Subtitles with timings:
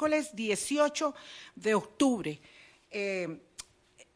[0.00, 1.14] miércoles 18
[1.56, 2.40] de octubre.
[2.90, 3.38] Eh,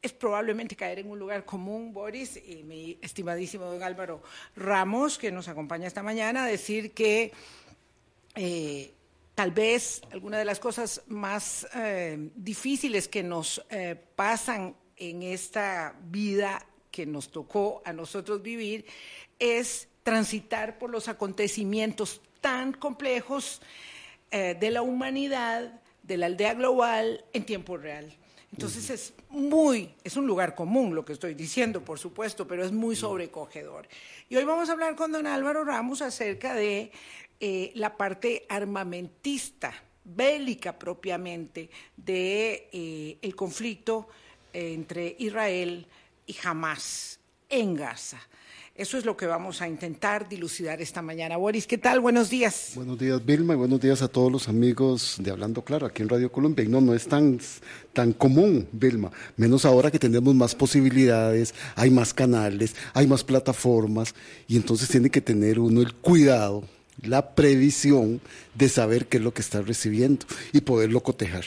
[0.01, 4.23] es probablemente caer en un lugar común, Boris, y mi estimadísimo don Álvaro
[4.57, 7.33] Ramos, que nos acompaña esta mañana, decir que
[8.35, 8.95] eh,
[9.35, 13.63] tal vez alguna de las cosas más eh, difíciles que nos
[14.17, 18.87] pasan en esta vida que nos tocó a nosotros vivir
[19.39, 23.61] es transitar por los acontecimientos tan complejos
[24.35, 28.13] de la humanidad, de la aldea global en tiempo real.
[28.55, 32.71] Entonces es muy, es un lugar común lo que estoy diciendo, por supuesto, pero es
[32.71, 33.89] muy sobrecogedor.
[34.29, 36.93] Y hoy vamos a hablar con don Álvaro Ramos acerca de
[37.41, 44.07] eh, la parte armamentista, bélica propiamente, de eh, el conflicto
[44.53, 45.85] entre Israel
[46.27, 48.21] y Hamas en Gaza.
[48.77, 51.37] Eso es lo que vamos a intentar dilucidar esta mañana.
[51.37, 52.01] Boris, ¿qué tal?
[52.01, 52.73] Buenos días.
[52.75, 56.09] Buenos días, Vilma, y buenos días a todos los amigos de Hablando Claro aquí en
[56.09, 56.65] Radio Colombia.
[56.65, 57.39] Y no, no es tan,
[57.93, 64.13] tan común, Vilma, menos ahora que tenemos más posibilidades, hay más canales, hay más plataformas,
[64.49, 66.65] y entonces tiene que tener uno el cuidado
[67.03, 68.21] la previsión
[68.55, 71.45] de saber qué es lo que está recibiendo y poderlo cotejar.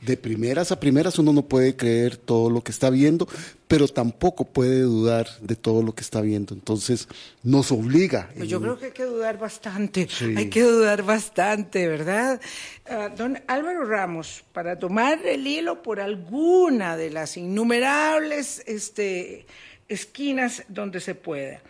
[0.00, 3.28] De primeras a primeras uno no puede creer todo lo que está viendo,
[3.68, 6.54] pero tampoco puede dudar de todo lo que está viendo.
[6.54, 7.08] Entonces
[7.42, 8.30] nos obliga.
[8.36, 12.40] Pues yo creo que hay que dudar bastante, hay que dudar bastante, ¿verdad?
[12.88, 19.46] Ah, don Álvaro Ramos, para tomar el hilo por alguna de las innumerables este,
[19.88, 21.60] esquinas donde se pueda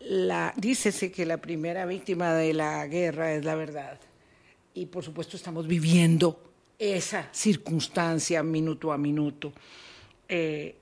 [0.00, 3.98] la, dícese que la primera víctima de la guerra es la verdad.
[4.74, 6.40] Y por supuesto estamos viviendo
[6.78, 9.52] esa circunstancia minuto a minuto.
[10.28, 10.74] Eh,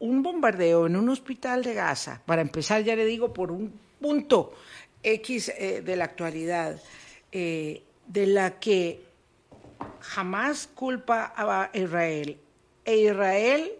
[0.00, 4.52] un bombardeo en un hospital de Gaza, para empezar ya le digo por un punto
[5.02, 6.80] X eh, de la actualidad,
[7.32, 9.00] eh, de la que
[10.00, 12.38] jamás culpa a Israel.
[12.84, 13.72] E Israel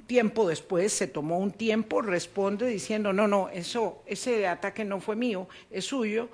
[0.00, 5.16] tiempo después, se tomó un tiempo, responde diciendo, no, no, eso, ese ataque no fue
[5.16, 6.28] mío, es suyo,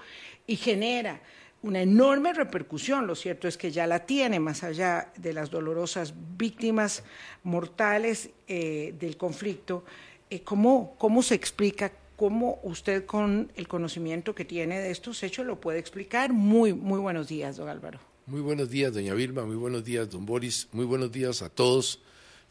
[0.47, 1.21] y genera
[1.63, 3.07] una enorme repercusión.
[3.07, 7.03] Lo cierto es que ya la tiene, más allá de las dolorosas víctimas
[7.43, 9.85] mortales eh, del conflicto.
[10.31, 11.93] Eh, ¿cómo, ¿Cómo se explica?
[12.17, 16.33] ¿Cómo usted con el conocimiento que tiene de estos hechos lo puede explicar?
[16.33, 18.01] Muy, muy buenos días, don Álvaro.
[18.27, 22.03] Muy buenos días, doña Vilma, muy buenos días, don Boris, muy buenos días a todos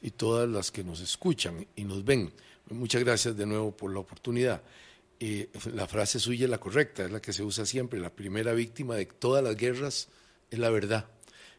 [0.07, 2.31] y todas las que nos escuchan y nos ven.
[2.69, 4.61] Muchas gracias de nuevo por la oportunidad.
[5.19, 7.99] Eh, la frase suya es la correcta, es la que se usa siempre.
[7.99, 10.07] La primera víctima de todas las guerras
[10.49, 11.09] es la verdad.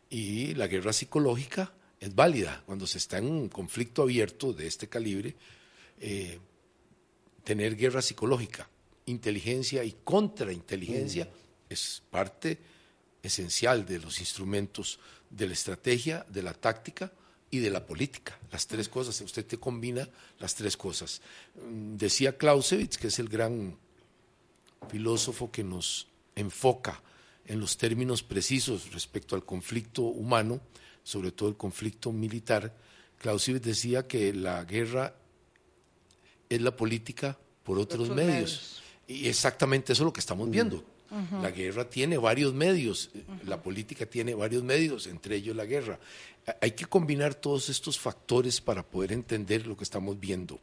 [0.09, 4.89] Y la guerra psicológica es válida cuando se está en un conflicto abierto de este
[4.89, 5.37] calibre.
[6.01, 6.39] Eh,
[7.45, 8.67] tener guerra psicológica,
[9.05, 11.29] inteligencia y contrainteligencia mm.
[11.69, 12.59] es parte
[13.23, 14.99] esencial de los instrumentos
[15.29, 17.13] de la estrategia, de la táctica
[17.51, 21.23] y de la política, las tres cosas, usted te combina las tres cosas.
[21.55, 23.77] Mm, decía Clausewitz, que es el gran
[24.89, 27.03] filósofo que nos enfoca
[27.47, 30.61] en los términos precisos respecto al conflicto humano,
[31.03, 32.77] sobre todo el conflicto militar,
[33.19, 35.17] Clausewitz decía que la guerra
[36.49, 38.83] es la política por otros, medios.
[39.07, 40.85] Y exactamente eso es lo que estamos viendo.
[41.11, 43.11] La guerra tiene varios medios,
[43.47, 45.99] la política tiene varios medios, entre ellos la guerra.
[46.61, 50.61] Hay que combinar todos estos factores para poder entender lo que estamos viendo.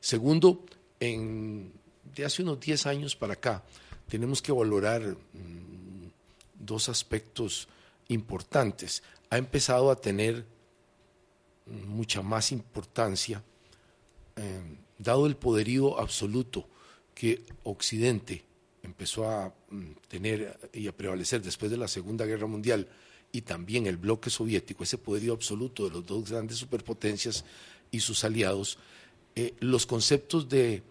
[0.00, 0.64] Segundo,
[1.00, 1.72] en,
[2.14, 3.64] de hace unos 10 años para acá,
[4.08, 6.06] tenemos que valorar mm,
[6.54, 7.68] dos aspectos
[8.06, 9.02] importantes.
[9.30, 10.44] Ha empezado a tener
[11.66, 13.42] mucha más importancia,
[14.36, 16.68] eh, dado el poderío absoluto
[17.14, 18.47] que Occidente
[18.88, 22.88] empezó a mm, tener y a prevalecer después de la Segunda Guerra Mundial
[23.30, 27.44] y también el bloque soviético, ese poderío absoluto de los dos grandes superpotencias
[27.90, 28.78] y sus aliados,
[29.34, 30.82] eh, los conceptos de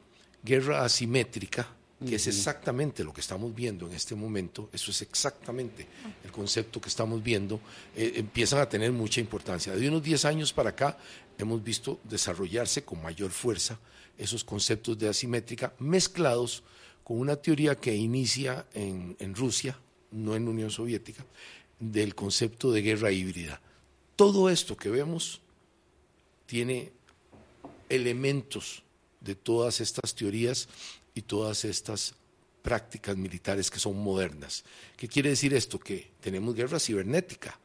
[0.44, 1.68] guerra asimétrica,
[2.08, 5.88] que es exactamente lo que estamos viendo en este momento, eso es exactamente
[6.24, 7.60] el concepto que estamos viendo,
[7.96, 9.76] eh, empiezan a tener mucha importancia.
[9.76, 10.96] De unos 10 años para acá
[11.40, 13.80] hemos visto desarrollarse con mayor fuerza
[14.16, 16.64] esos conceptos de asimétrica mezclados
[17.08, 19.80] con una teoría que inicia en, Rusia,
[20.12, 21.26] no en la Unión Soviética,
[21.80, 23.62] del concepto de guerra híbrida.
[24.18, 25.40] Todo esto que vemos
[26.48, 26.92] tiene
[27.88, 28.84] elementos
[29.22, 30.68] de todas estas teorías
[31.16, 32.14] y todas estas
[32.62, 34.66] prácticas militares que son modernas.
[34.98, 35.80] ¿Qué quiere decir esto?
[35.80, 37.58] Que tenemos guerra cibernética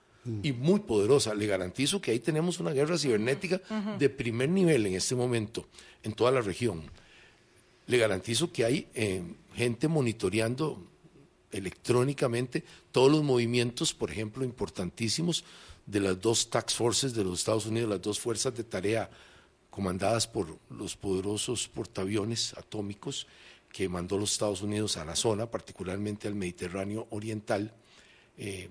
[0.44, 1.34] y muy poderosa.
[1.34, 3.60] Le garantizo que ahí tenemos una guerra cibernética
[3.98, 5.66] de primer nivel en este momento
[6.04, 6.88] en toda la región
[7.92, 9.22] le garantizo que hay eh,
[9.54, 10.82] gente monitoreando
[11.50, 15.44] electrónicamente todos los movimientos, por ejemplo, importantísimos
[15.84, 19.10] de las dos tax forces de los Estados Unidos, las dos fuerzas de tarea
[19.68, 23.26] comandadas por los poderosos portaaviones atómicos
[23.70, 27.74] que mandó los Estados Unidos a la zona, particularmente al Mediterráneo Oriental.
[28.38, 28.70] Eh,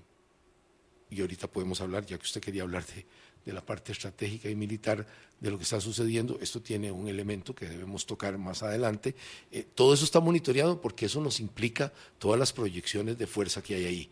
[1.12, 3.06] y ahorita podemos hablar, ya que usted quería hablar de,
[3.46, 5.06] de la parte estratégica y militar
[5.40, 6.38] de lo que está sucediendo.
[6.42, 9.16] Esto tiene un elemento que debemos tocar más adelante.
[9.52, 13.76] Eh, todo eso está monitoreado porque eso nos implica todas las proyecciones de fuerza que
[13.76, 14.10] hay ahí.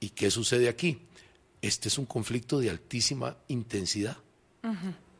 [0.00, 0.98] ¿Y qué sucede aquí?
[1.62, 4.18] Este es un conflicto de altísima intensidad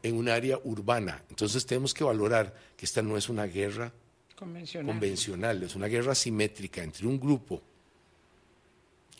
[0.02, 1.22] en un área urbana.
[1.30, 3.92] Entonces tenemos que valorar que esta no es una guerra
[4.36, 7.62] convencional, convencional es una guerra simétrica entre un grupo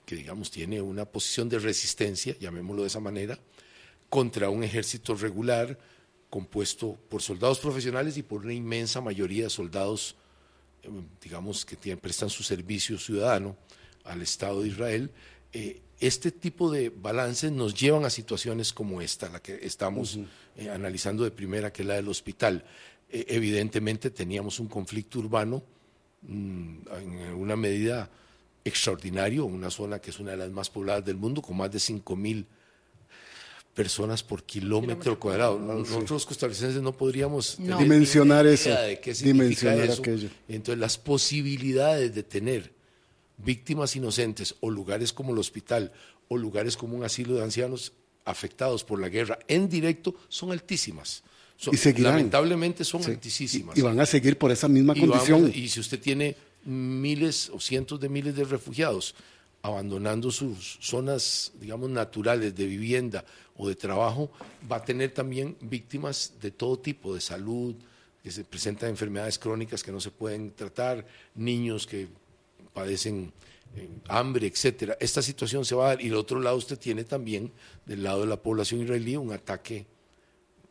[0.07, 3.39] que digamos tiene una posición de resistencia, llamémoslo de esa manera,
[4.09, 5.79] contra un ejército regular
[6.31, 10.17] compuesto por soldados profesionales y por una inmensa mayoría de soldados,
[10.83, 10.91] eh,
[11.23, 13.57] digamos, que tienen, prestan su servicio ciudadano
[14.05, 15.11] al Estado de Israel.
[15.53, 20.19] Eh, este tipo de balances nos llevan a situaciones como esta, la que estamos
[20.57, 22.65] eh, analizando de primera, que es la del hospital.
[23.09, 25.63] evidentemente teníamos un conflicto urbano
[26.23, 28.11] mm, en una medida
[28.65, 31.79] extraordinario, una zona que es una de las más pobladas del mundo, con más de
[31.79, 32.47] 5 mil
[33.77, 35.59] personas por kilómetro, cuadrado.
[35.59, 40.31] Nosotros costarricenses no podríamos dimensionar eso, de qué dimensionar aquello.
[40.49, 42.73] Entonces las posibilidades de tener
[43.37, 45.93] víctimas inocentes o lugares como el hospital
[46.29, 47.93] o lugares como un asilo de ancianos
[48.25, 51.23] afectados por la guerra en directo son altísimas.
[51.71, 53.77] y lamentablemente son altísimas.
[53.77, 55.53] Y, van a seguir por esa misma condición.
[55.55, 56.35] y si usted tiene
[56.65, 59.15] miles o cientos de miles de refugiados
[59.63, 63.25] abandonando sus zonas, digamos, naturales de vivienda
[63.57, 64.31] o de trabajo,
[64.71, 67.75] va a tener también víctimas de todo tipo, de salud,
[68.23, 72.09] que se presentan enfermedades crónicas que no se pueden tratar, niños que
[72.73, 73.33] padecen
[73.77, 74.97] eh, hambre, etcétera.
[75.01, 77.53] Esta situación se va a dar y del otro lado usted tiene también
[77.85, 79.87] del lado de la población israelí un ataque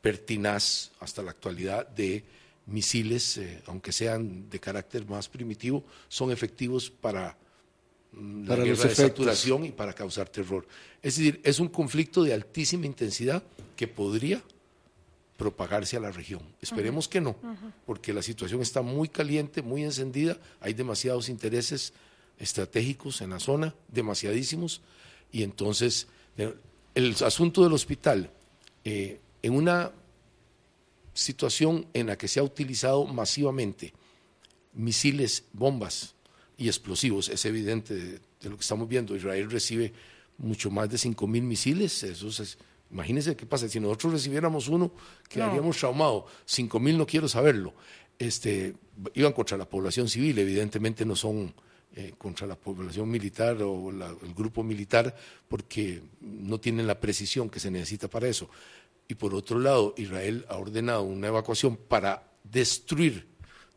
[0.01, 2.23] pertinaz hasta la actualidad de
[2.65, 7.37] misiles, eh, aunque sean de carácter más primitivo, son efectivos para
[8.15, 10.67] La guerra de saturación y para causar terror.
[11.01, 13.43] Es decir, es un conflicto de altísima intensidad
[13.75, 14.41] que podría
[15.37, 16.41] propagarse a la región.
[16.61, 17.35] Esperemos que no,
[17.85, 21.93] porque la situación está muy caliente, muy encendida, hay demasiados intereses
[22.39, 24.81] estratégicos en la zona, demasiadísimos,
[25.31, 26.07] y entonces
[26.95, 28.29] el asunto del hospital,
[28.85, 29.91] eh, en una
[31.13, 33.93] situación en la que se ha utilizado masivamente
[34.73, 36.14] misiles, bombas,
[36.57, 37.29] y explosivos.
[37.29, 38.19] Es evidente de,
[38.49, 39.15] lo que estamos viendo.
[39.15, 39.93] Israel recibe
[40.37, 42.03] mucho más de 5.000 misiles.
[42.03, 42.57] Eso es,
[42.91, 43.67] imagínense qué pasa.
[43.67, 44.91] Si nosotros recibiéramos uno,
[45.29, 46.25] quedaríamos traumados.
[46.47, 47.73] 5.000 no quiero saberlo.
[48.17, 48.73] Este,
[49.13, 51.53] iban contra la población civil, evidentemente no son
[51.97, 55.15] eh, contra la población militar o el grupo militar
[55.47, 58.49] porque no tienen la precisión que se necesita para eso.
[59.07, 63.27] Y por otro lado, Israel ha ordenado una evacuación para destruir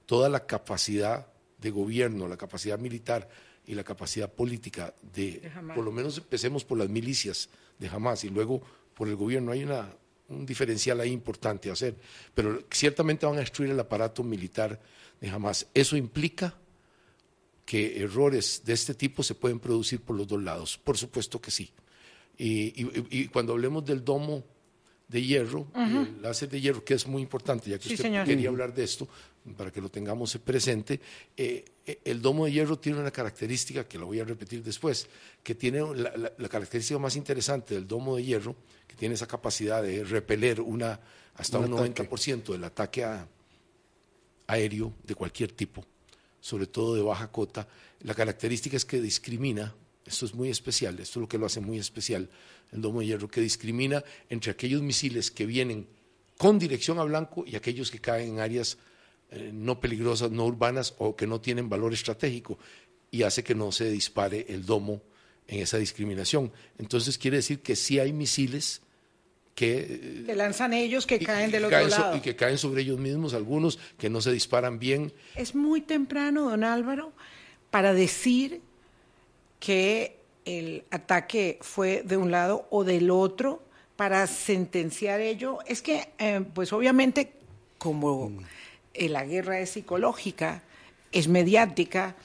[0.07, 1.27] toda la capacidad
[1.59, 3.29] de gobierno, la capacidad militar
[3.67, 8.31] y la capacidad política de, por lo menos empecemos por las milicias de Hamas y
[8.31, 8.63] luego
[8.95, 9.53] por el gobierno.
[9.53, 9.93] Hay una,
[10.29, 11.95] un diferencial ahí importante a hacer,
[12.35, 14.81] pero ciertamente van a destruir el aparato militar
[15.21, 15.67] de Hamas.
[15.75, 16.55] Eso implica
[17.67, 20.79] que errores de este tipo se pueden producir por los dos lados.
[20.79, 21.71] Por supuesto que sí.
[22.39, 24.45] y cuando hablemos del domo
[25.09, 28.75] de hierro, el láser de hierro, que es muy importante, ya que usted quería hablar
[28.75, 29.09] de esto,
[29.55, 31.01] para que lo tengamos presente,
[31.37, 35.09] eh, eh, el domo de hierro tiene una característica que lo voy a repetir después,
[35.43, 40.05] que tiene la, característica más interesante del domo de hierro, que tiene esa capacidad de
[40.05, 41.01] repeler una,
[41.35, 43.07] hasta un, 90% del ataque
[44.47, 45.85] aéreo de cualquier tipo,
[46.41, 47.69] sobre todo de baja cota.
[48.01, 49.75] La característica es que discrimina,
[50.05, 52.29] esto es muy especial, esto es lo que lo hace muy especial,
[52.73, 55.87] el domo de hierro, que discrimina entre aquellos misiles que vienen
[56.39, 58.79] con dirección a blanco y aquellos que caen en áreas
[59.31, 62.59] eh, no peligrosas, no urbanas o que no tienen valor estratégico
[63.11, 65.03] y hace que no se dispare el domo
[65.47, 66.53] en esa discriminación.
[66.79, 68.83] Entonces quiere decir que sí hay misiles
[69.55, 69.79] que...
[69.79, 72.17] Eh, que lanzan ellos que caen del otro lado.
[72.17, 75.13] y que caen sobre ellos mismos, algunos que no se disparan bien.
[75.35, 77.13] Es muy temprano, don Álvaro,
[77.71, 78.61] para decir
[79.59, 83.63] que el ataque fue de un lado o del otro
[83.97, 85.59] para sentenciar ello.
[85.67, 87.33] Es que, eh, pues obviamente,
[87.79, 88.33] como
[88.99, 90.63] eh, la guerra es psicológica,
[91.13, 92.17] es mediática,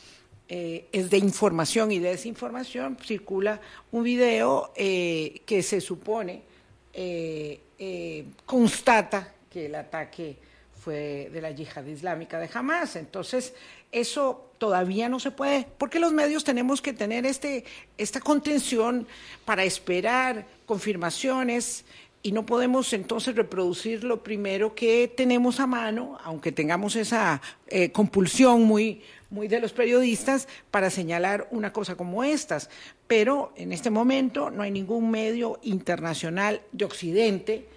[0.50, 3.62] eh, es de información y desinformación, circula
[3.92, 6.42] un video que se supone
[8.46, 10.38] constata que el ataque
[10.84, 12.98] fue de la yihad islámica de Hamas.
[12.98, 13.54] Entonces,
[13.92, 17.64] eso todavía no se puede, porque los medios tenemos que tener este,
[17.98, 19.08] esta contención
[19.46, 21.86] para esperar confirmaciones
[22.26, 27.92] y no podemos entonces reproducir lo primero que tenemos a mano, aunque tengamos esa eh,
[27.92, 32.70] compulsión muy, muy de los periodistas para señalar una cosa como estas.
[33.08, 37.68] Pero en este momento no hay ningún medio internacional de Occidente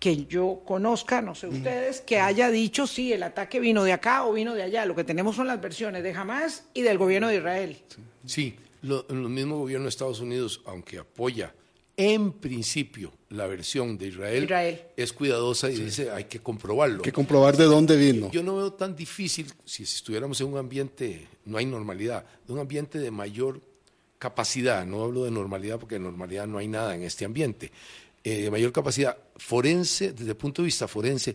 [0.00, 4.24] que yo conozca, no sé ustedes, que haya dicho sí, el ataque vino de acá
[4.26, 4.86] o vino de allá.
[4.86, 7.78] Lo que tenemos son las versiones de Hamas y del gobierno de Israel.
[8.24, 11.54] Sí, lo, el mismo gobierno de Estados Unidos, aunque apoya
[11.98, 14.48] en principio la versión de Israel,
[14.96, 16.98] es cuidadosa y dice hay que comprobarlo.
[16.98, 18.30] Hay que comprobar de dónde vino.
[18.30, 22.60] Yo no veo tan difícil, si, estuviéramos en un ambiente, no hay normalidad, de un
[22.60, 23.60] ambiente de mayor
[24.16, 27.72] capacidad, no hablo de normalidad porque de normalidad no hay nada en este ambiente,
[28.22, 31.34] eh, de mayor capacidad forense, desde el punto de vista forense,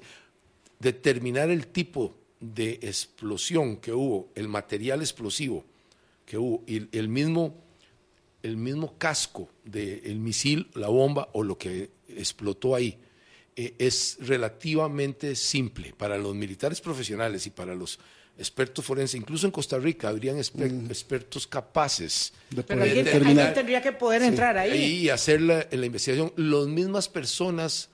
[0.79, 5.65] determinar el tipo de explosión que hubo, el material explosivo
[6.25, 7.62] que hubo y el mismo
[8.43, 12.99] el mismo casco del misil, la bomba o lo que explotó ahí
[13.55, 17.99] eh, es relativamente simple para los militares profesionales y para los
[18.37, 20.87] expertos forenses, incluso en Costa Rica habrían mm.
[20.89, 23.05] expertos capaces de Pero alguien,
[23.53, 25.03] tendría que poder entrar ahí.
[25.03, 26.33] y hacer la, la, investigación.
[26.35, 27.89] Las mismas personas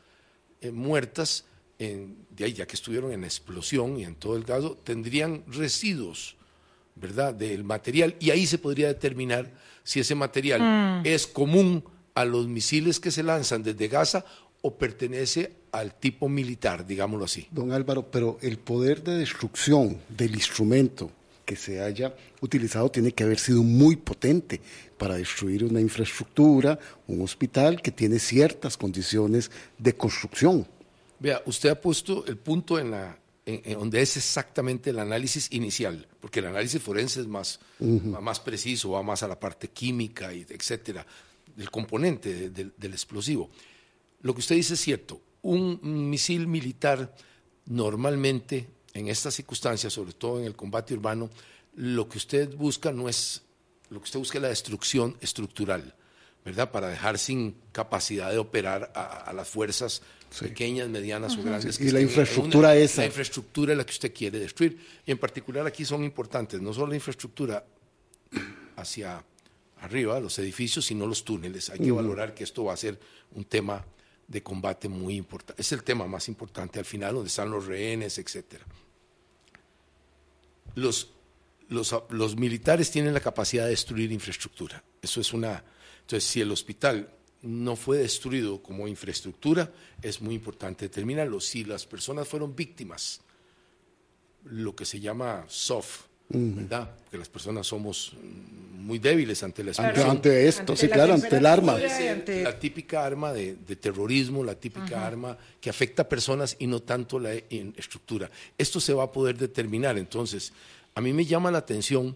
[0.62, 1.46] eh, muertas,
[1.78, 6.38] en, de ahí, ya que estuvieron en explosión y en todo el caso, tendrían residuos
[6.96, 7.34] ¿verdad?
[7.34, 9.52] del material y ahí se podría determinar
[9.90, 11.02] si ese material mm.
[11.04, 14.24] es común a los misiles que se lanzan desde Gaza
[14.62, 17.48] o pertenece al tipo militar, digámoslo así.
[17.50, 21.10] Don Álvaro, pero el poder de destrucción del instrumento
[21.44, 24.62] que se haya utilizado tiene que haber sido muy potente
[24.96, 26.78] para destruir una infraestructura,
[27.08, 30.68] un hospital que tiene ciertas condiciones de construcción.
[31.20, 33.18] Vea, usted ha puesto el punto en la,
[33.78, 39.04] donde es exactamente el análisis inicial, porque el análisis forense es más, más preciso, va
[39.04, 41.06] más a la parte química, y etcétera,
[41.56, 43.50] del componente del explosivo.
[44.22, 45.22] Lo que usted dice es cierto.
[45.42, 45.80] Un
[46.10, 47.16] misil militar
[47.66, 51.30] normalmente, en estas circunstancias, sobre todo en el combate urbano,
[51.76, 53.44] lo que usted busca no es,
[53.90, 55.96] lo que usted busca es la destrucción estructural,
[56.44, 56.72] ¿verdad?
[56.72, 60.02] Para dejar sin capacidad de operar a las fuerzas
[60.40, 61.80] pequeñas, medianas o grandes.
[61.80, 63.02] y la infraestructura esa.
[63.02, 64.80] La infraestructura es la que usted quiere destruir.
[65.06, 67.66] Y en particular aquí son importantes no solo la infraestructura
[68.76, 69.24] hacia
[69.82, 71.70] arriba, los edificios, sino los túneles.
[71.70, 73.00] Hay que valorar que esto va a ser
[73.32, 73.86] un tema
[74.28, 75.62] de combate muy importante.
[75.62, 78.66] Es el tema más importante al final, donde están los rehenes, etcétera.
[80.76, 81.12] Los,
[81.70, 84.84] los, los militares tienen la capacidad de destruir infraestructura.
[85.02, 85.64] Eso es una.
[86.02, 87.10] Entonces, si el hospital
[87.42, 91.40] no fue destruido como infraestructura, es muy importante determinarlo.
[91.40, 93.22] Si las personas fueron víctimas,
[94.46, 96.96] lo que se llama soft, ¿verdad?
[97.04, 98.14] Porque las personas somos
[98.74, 100.10] muy débiles ante la explosión.
[100.10, 101.78] Ante, esto, sí, claro, ante el arma.
[101.78, 107.20] La típica arma de, terrorismo, la típica arma que afecta a personas y no tanto
[107.20, 108.30] la estructura.
[108.58, 109.98] Esto se va a poder determinar.
[109.98, 110.54] Entonces,
[110.94, 112.16] a mí me llama la atención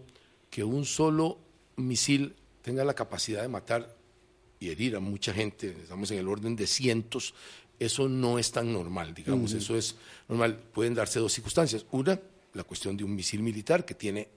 [0.50, 1.38] que un solo
[1.76, 3.94] misil tenga la capacidad de matar
[4.64, 7.34] y herir a mucha gente, estamos en el orden de cientos,
[7.78, 9.96] eso no es tan normal, digamos, eso es
[10.28, 10.56] normal.
[10.72, 11.84] Pueden darse dos circunstancias.
[11.90, 12.18] Una,
[12.52, 14.28] la cuestión de un misil militar que tiene,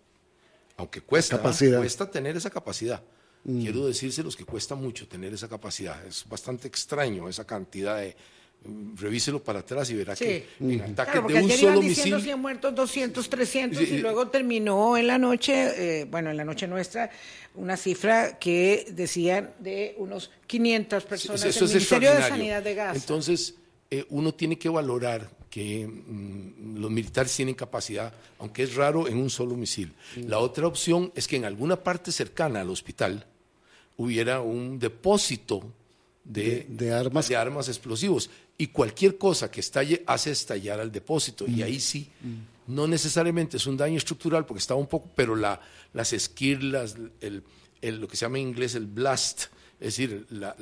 [0.75, 3.01] aunque cuesta, cuesta tener esa capacidad.
[3.43, 6.05] Quiero decírselos que cuesta mucho tener esa capacidad.
[6.05, 8.17] Es bastante extraño esa cantidad de,
[8.95, 13.29] revíselo para atrás y verá que en ataques de un solo misil 100 muertos 200
[13.29, 17.09] 300 y luego terminó en la noche eh, bueno en la noche nuestra
[17.55, 22.95] una cifra que decían de unos 500 personas en el Ministerio de Sanidad de Gaza.
[22.95, 23.55] Entonces
[23.89, 29.17] eh, uno tiene que valorar que mm, los militares tienen capacidad, aunque es raro en
[29.17, 29.93] un solo misil.
[30.15, 33.25] La otra opción es que en alguna parte cercana al hospital
[33.97, 35.63] hubiera un depósito
[36.27, 37.27] de, armas.
[37.29, 41.45] de armas explosivos y cualquier cosa que estalle hace estallar al depósito.
[41.47, 41.63] Y mm.
[41.63, 42.73] ahí sí, mm.
[42.73, 45.59] no necesariamente es un daño estructural porque estaba un poco, pero la,
[45.93, 47.43] las esquirlas, el,
[47.81, 49.45] lo que se llama en inglés el blast,
[49.79, 50.55] es decir, la,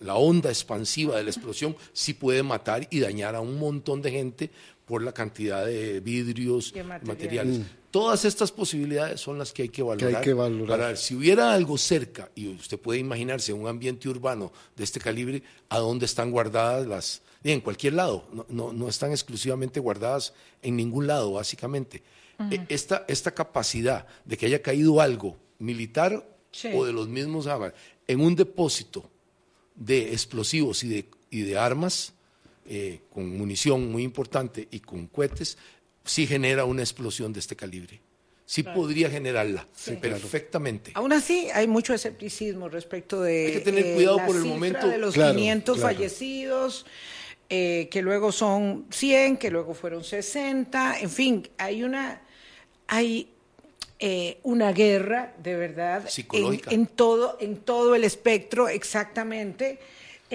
[0.00, 4.12] la, onda expansiva de la explosión sí puede matar y dañar a un montón de
[4.12, 4.50] gente
[4.86, 7.58] por la cantidad de vidrios, y materiales.
[7.58, 7.64] Mm.
[7.94, 10.20] Todas estas posibilidades son las que hay que valorar.
[10.20, 10.34] Que
[10.66, 15.44] Para si hubiera algo cerca, y usted puede imaginarse un ambiente urbano de este calibre,
[15.68, 17.22] a dónde están guardadas las.
[17.44, 22.02] en cualquier lado, no, no, están exclusivamente guardadas en ningún lado, básicamente.
[22.50, 26.28] E, esta, esta capacidad de que haya caído algo militar
[26.74, 27.46] o de los mismos
[28.08, 29.08] en un depósito
[29.76, 32.12] de explosivos y de, y de armas,
[32.66, 35.58] eh, con munición muy importante y con cohetes,
[36.04, 38.00] sí genera una explosión de este calibre.
[38.46, 39.66] Sí podría generarla
[40.00, 40.92] perfectamente.
[40.94, 44.86] Aún así, hay mucho escepticismo respecto de hay que tener eh, cuidado por el momento
[44.86, 46.86] de los 500 fallecidos.
[47.50, 52.22] Eh, que luego son 100, que luego fueron 60, en fin, hay una,
[52.86, 53.28] hay
[53.98, 56.08] eh, una guerra de verdad
[56.70, 59.78] en, todo, en todo el espectro exactamente.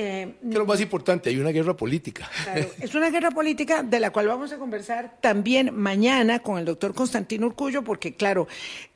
[0.01, 2.29] Eh, lo más importante, hay una guerra política.
[2.79, 6.93] es una guerra política de la cual vamos a conversar también mañana con el doctor
[6.93, 8.47] Constantino Urcullo, porque claro,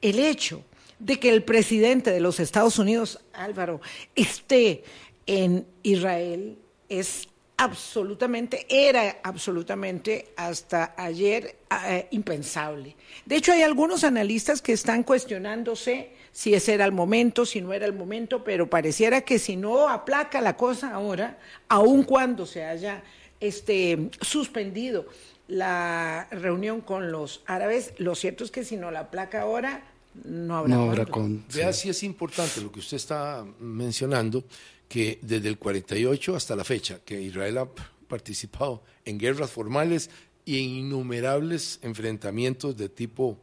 [0.01, 0.63] el hecho
[1.00, 3.81] de que el presidente de los Estados Unidos, Álvaro,
[4.15, 4.86] esté
[5.25, 6.57] en Israel
[6.88, 12.95] es absolutamente, era absolutamente hasta ayer eh, impensable.
[13.25, 17.71] De hecho, hay algunos analistas que están cuestionándose si ese era el momento, si no
[17.71, 21.37] era el momento, pero pareciera que si no aplaca la cosa ahora,
[21.69, 23.03] aun cuando se haya
[23.39, 25.05] este, suspendido
[25.47, 29.85] la reunión con los árabes, lo cierto es que si no la aplaca ahora,
[30.23, 30.75] no habrá.
[30.75, 34.43] No habrá con, Vea si es importante lo que usted está mencionando
[34.87, 37.67] que desde el 48 hasta la fecha, que Israel ha
[38.07, 40.09] participado en guerras formales
[40.45, 43.37] y en innumerables enfrentamientos de tipo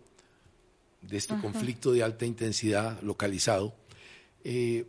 [1.03, 3.75] de este conflicto de alta intensidad localizado,
[4.45, 4.87] eh,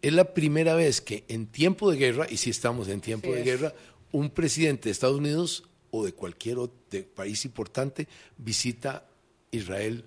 [0.00, 3.42] es la primera vez que en tiempo de guerra, y si estamos en tiempo de
[3.42, 3.74] guerra,
[4.12, 6.78] un presidente de Estados Unidos o de cualquier otro
[7.14, 9.08] país importante visita
[9.50, 10.04] Israel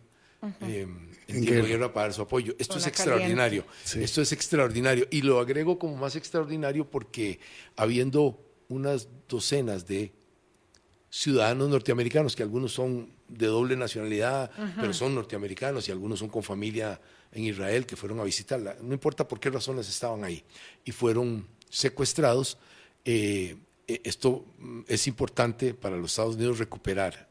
[0.61, 0.87] eh,
[1.27, 2.55] en tiempo de guerra para dar su apoyo.
[2.57, 3.65] Esto es extraordinario.
[3.95, 5.07] Esto es extraordinario.
[5.11, 7.39] Y lo agrego como más extraordinario porque
[7.75, 10.13] habiendo unas docenas de
[11.11, 16.41] ciudadanos norteamericanos, que algunos son de doble nacionalidad, pero son norteamericanos y algunos son con
[16.41, 16.99] familia
[17.33, 20.41] en Israel que fueron a visitarla, no importa por qué razones estaban ahí,
[20.85, 22.57] y fueron secuestrados.
[23.03, 27.27] Eh, eh, esto mm, es importante para los Estados Unidos recuperar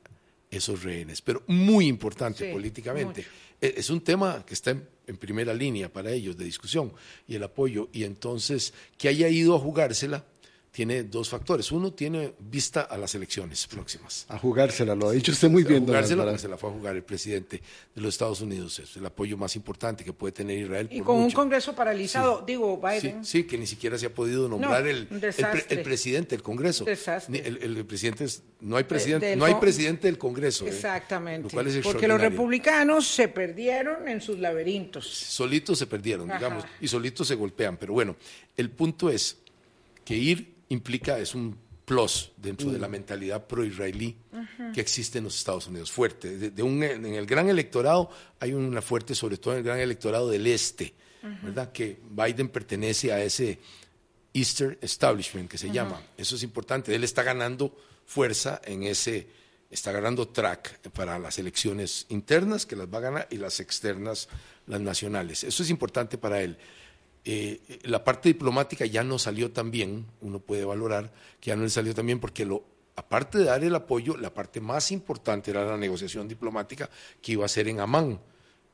[0.50, 3.24] esos rehenes, pero muy importante políticamente.
[3.60, 6.92] E, es un tema que está en, en, primera línea para ellos de discusión
[7.26, 10.24] y el apoyo, y entonces que haya ido a jugársela
[10.70, 11.72] tiene dos factores.
[11.72, 14.24] Uno tiene vista a las elecciones próximas.
[14.28, 15.82] A jugársela, lo ha dicho usted muy bien.
[15.82, 17.60] A jugársela, se la fue a jugar el presidente
[17.94, 18.78] de los Estados Unidos.
[18.78, 20.88] Es el apoyo más importante que puede tener Israel.
[20.90, 23.24] Y con un Congreso paralizado, digo, Biden.
[23.24, 26.84] Sí, que ni siquiera se ha podido nombrar el, el, presidente del Congreso.
[26.86, 28.26] El, presidente
[28.60, 30.66] no hay presidente, no hay presidente del Congreso.
[30.66, 30.68] ¿eh?
[30.68, 31.48] Exactamente.
[31.82, 35.08] Porque los republicanos se perdieron en sus laberintos.
[35.08, 37.76] Solitos se perdieron, digamos, y solitos se golpean.
[37.76, 38.14] Pero bueno,
[38.56, 39.36] el punto es
[40.04, 42.92] que ir implica, es un plus dentro de la mm.
[42.92, 44.16] mentalidad pro-israelí
[44.72, 46.50] que existe en los Estados Unidos, fuerte.
[46.50, 50.30] De, un, en el gran electorado hay una fuerte, sobre todo en el gran electorado
[50.30, 50.94] del este,
[51.42, 51.72] ¿verdad?
[51.72, 53.58] Que Biden pertenece a ese
[54.32, 56.00] Eastern Establishment que se llama.
[56.16, 56.94] Eso es importante.
[56.94, 59.26] Él está ganando fuerza en ese,
[59.68, 64.28] está ganando track para las elecciones internas, que las va a ganar, y las externas,
[64.66, 65.42] las nacionales.
[65.42, 66.56] Eso es importante para él.
[67.32, 71.62] Eh, la parte diplomática ya no salió tan bien, uno puede valorar que ya no
[71.62, 72.64] le salió tan bien porque lo,
[72.96, 76.90] aparte de dar el apoyo, la parte más importante era la negociación diplomática
[77.22, 78.18] que iba a ser en Amán,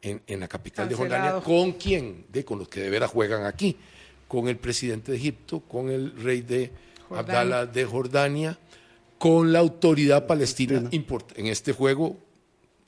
[0.00, 2.24] en, la capital de Jordania, ¿con quién?
[2.30, 3.76] De, con los que de veras juegan aquí,
[4.26, 6.72] con el presidente de Egipto, con el rey de
[7.10, 8.58] Abdala de Jordania,
[9.18, 10.88] con la autoridad palestina.
[10.90, 12.16] En este juego,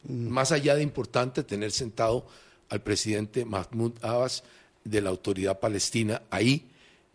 [0.05, 0.29] mm.
[0.29, 2.27] más allá de importante tener sentado
[2.71, 4.45] al presidente Mahmoud Abbas,
[4.91, 6.67] de la autoridad palestina ahí.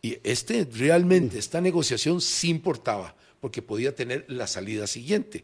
[0.01, 5.43] Y este realmente, esta negociación sí importaba, porque podía tener la salida siguiente.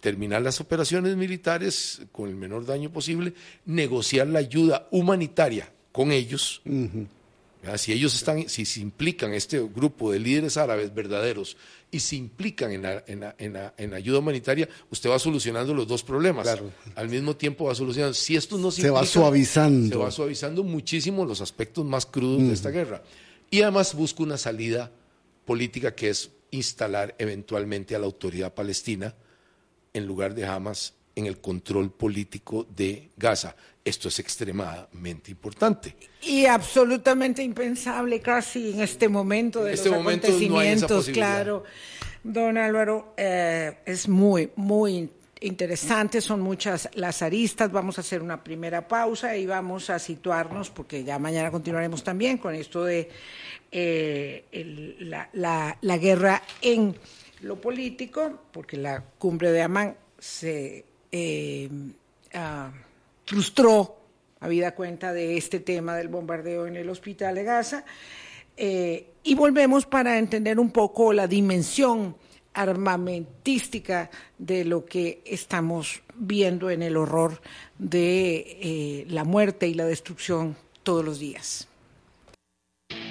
[0.00, 3.34] Terminar las operaciones militares con el menor daño posible,
[3.66, 6.62] negociar la ayuda humanitaria con ellos.
[7.76, 11.56] Si ellos están, si se implican este grupo de líderes árabes verdaderos
[11.90, 16.48] y se implican en la, en en ayuda humanitaria, usted va solucionando los dos problemas.
[16.94, 18.14] Al mismo tiempo va solucionando.
[18.14, 19.88] Si esto no se, se va suavizando.
[19.88, 23.02] Se va suavizando muchísimo los aspectos más crudos de esta guerra.
[23.50, 24.92] Y además busca una salida
[25.44, 29.14] política que es instalar eventualmente a la autoridad palestina
[29.92, 33.54] en lugar de Hamas en el control político de Gaza.
[33.84, 35.96] Esto es extremadamente importante.
[36.22, 41.64] Y absolutamente impensable casi en este momento de este los acontecimientos, claro.
[42.22, 45.08] Don Álvaro, eh, es muy, muy
[45.40, 47.72] interesante, son muchas las aristas.
[47.72, 52.36] Vamos a hacer una primera pausa y vamos a situarnos, porque ya mañana continuaremos también
[52.36, 53.08] con esto de
[53.72, 54.96] eh,
[55.32, 56.94] la, la guerra en
[57.40, 61.68] lo político, porque la cumbre de Amán se eh,
[63.26, 63.96] frustró,
[64.40, 67.84] habida cuenta de este tema del bombardeo en el hospital de Gaza.
[68.56, 72.16] Eh, y volvemos para entender un poco la dimensión
[72.52, 77.40] armamentística de lo que estamos viendo en el horror
[77.78, 81.69] de eh, la muerte y la destrucción todos los días.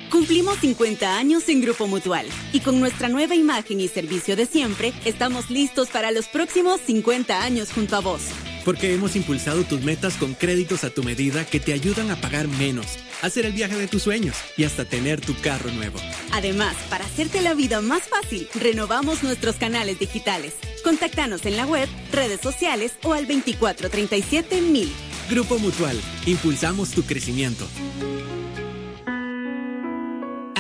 [0.10, 4.92] Cumplimos 50 años en Grupo Mutual y con nuestra nueva imagen y servicio de siempre
[5.06, 8.22] estamos listos para los próximos 50 años junto a vos.
[8.66, 12.48] Porque hemos impulsado tus metas con créditos a tu medida que te ayudan a pagar
[12.48, 16.00] menos, hacer el viaje de tus sueños y hasta tener tu carro nuevo.
[16.32, 20.56] Además, para hacerte la vida más fácil, renovamos nuestros canales digitales.
[20.84, 24.92] Contáctanos en la web, redes sociales o al 2437 mil.
[25.30, 27.68] Grupo Mutual, impulsamos tu crecimiento.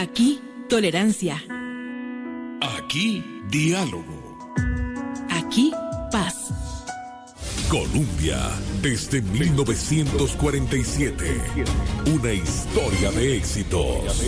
[0.01, 1.43] Aquí, tolerancia.
[2.61, 4.55] Aquí, diálogo.
[5.29, 5.73] Aquí,
[6.09, 6.53] paz.
[7.67, 8.39] Colombia,
[8.81, 11.41] desde 1947.
[12.15, 14.23] Una historia de éxitos.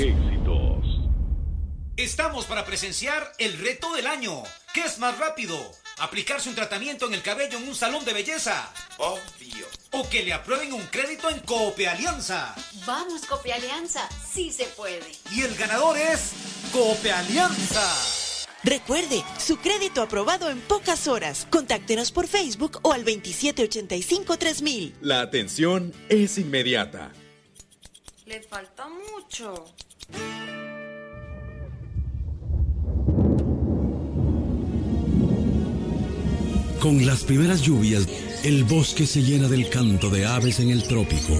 [1.96, 4.44] Estamos para presenciar el reto del año.
[4.74, 5.56] ¿Qué es más rápido?
[6.02, 8.74] ¿Aplicarse un tratamiento en el cabello en un salón de belleza?
[8.98, 9.68] Obvio.
[9.92, 12.56] ¿O que le aprueben un crédito en Cope Alianza?
[12.88, 15.12] Vamos, Cope Alianza, sí se puede.
[15.32, 16.32] Y el ganador es
[16.74, 17.88] Cope Alianza.
[18.64, 21.46] Recuerde, su crédito aprobado en pocas horas.
[21.52, 24.94] Contáctenos por Facebook o al 2785-3000.
[25.02, 27.12] La atención es inmediata.
[28.26, 29.54] Le falta mucho.
[36.82, 38.08] Con las primeras lluvias,
[38.44, 41.38] el bosque se llena del canto de aves en el trópico.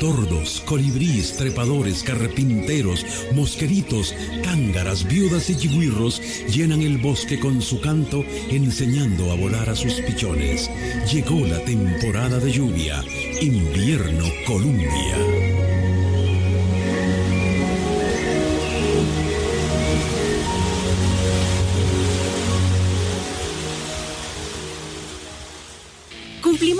[0.00, 6.20] Tordos, colibríes, trepadores, carrepinteros, mosqueritos, cángaras, viudas y chigüirros
[6.52, 10.68] llenan el bosque con su canto, enseñando a volar a sus pichones.
[11.12, 13.04] Llegó la temporada de lluvia,
[13.40, 15.47] invierno Columbia.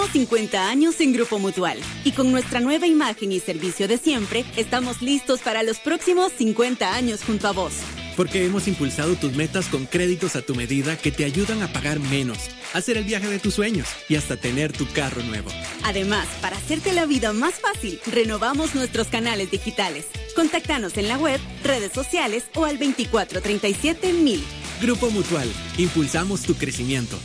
[0.09, 4.45] Cumplimos 50 años en Grupo Mutual y con nuestra nueva imagen y servicio de siempre
[4.57, 7.73] estamos listos para los próximos 50 años junto a vos.
[8.17, 12.01] Porque hemos impulsado tus metas con créditos a tu medida que te ayudan a pagar
[12.01, 12.39] menos,
[12.75, 15.51] hacer el viaje de tus sueños y hasta tener tu carro nuevo.
[15.85, 20.07] Además, para hacerte la vida más fácil, renovamos nuestros canales digitales.
[20.35, 24.43] Contáctanos en la web, redes sociales o al 2437 mil.
[24.81, 27.19] Grupo Mutual, impulsamos tu crecimiento.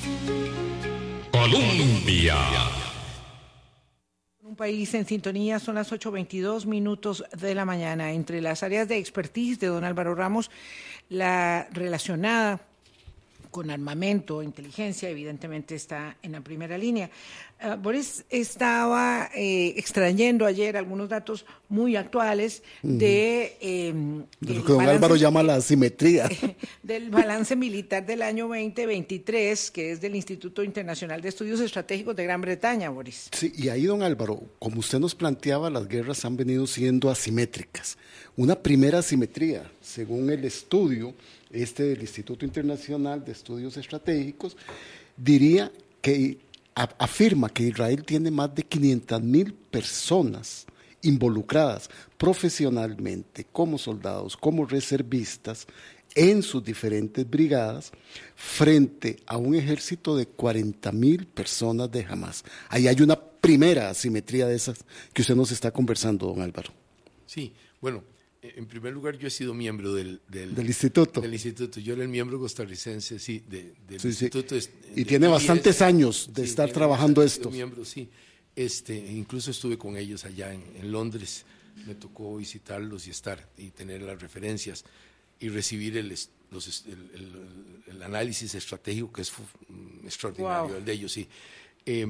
[1.44, 2.38] Colombia.
[4.44, 8.14] Un país en sintonía son las 8.22 minutos de la mañana.
[8.14, 10.50] Entre las áreas de expertise de don Álvaro Ramos,
[11.10, 12.62] la relacionada
[13.52, 17.10] con armamento, inteligencia, evidentemente está en la primera línea.
[17.64, 23.94] Uh, Boris estaba eh, extrayendo ayer algunos datos muy actuales de, eh,
[24.42, 26.30] de lo que don Álvaro llama la asimetría.
[26.84, 32.26] del balance militar del año 2023, que es del Instituto Internacional de Estudios Estratégicos de
[32.26, 33.30] Gran Bretaña, Boris.
[33.32, 37.98] Sí, y ahí, don Álvaro, como usted nos planteaba, las guerras han venido siendo asimétricas.
[38.36, 41.14] Una primera asimetría, según el estudio
[41.50, 44.58] este del Instituto Internacional de Estudios Estratégicos,
[45.16, 45.72] diría
[46.02, 46.38] que
[46.76, 50.66] afirma que Israel tiene más de 500 mil personas
[51.02, 55.68] involucradas profesionalmente como soldados, como reservistas
[56.16, 57.92] en sus diferentes brigadas
[58.36, 62.44] frente a un ejército de 40 mil personas de Hamas.
[62.70, 66.72] Ahí hay una primera asimetría de esas que usted nos está conversando, don Álvaro.
[67.26, 68.04] Sí, bueno,
[68.44, 71.22] en primer lugar, yo he sido miembro del, del, del, instituto.
[71.22, 71.80] Del instituto.
[71.80, 74.60] Yo era el miembro costarricense, sí, de, del sí, instituto.
[74.60, 74.70] Sí.
[74.96, 77.50] Y tiene bastantes años de estar trabajando esto.
[77.50, 78.10] miembro, sí.
[78.56, 81.46] Este, incluso estuve con ellos allá en, en, Londres.
[81.88, 84.84] Me tocó visitarlos y estar y tener las referencias
[85.40, 86.14] y recibir el,
[86.52, 87.32] los, el,
[87.88, 89.34] el análisis estratégico que es
[90.04, 90.78] extraordinario, wow.
[90.78, 91.28] el de ellos, sí.
[91.86, 92.06] Eh,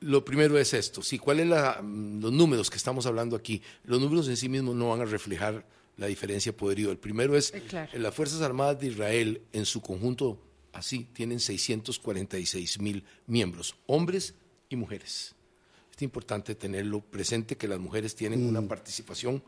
[0.00, 3.62] lo primero es esto, sí, ¿cuáles son los números que estamos hablando aquí?
[3.84, 6.90] Los números en sí mismos no van a reflejar la diferencia de poderío.
[6.90, 7.90] El primero es, sí, claro.
[7.98, 10.38] las Fuerzas Armadas de Israel en su conjunto,
[10.72, 14.34] así, tienen 646 mil miembros, hombres
[14.68, 15.34] y mujeres.
[15.94, 18.48] Es importante tenerlo presente que las mujeres tienen mm.
[18.48, 19.42] una participación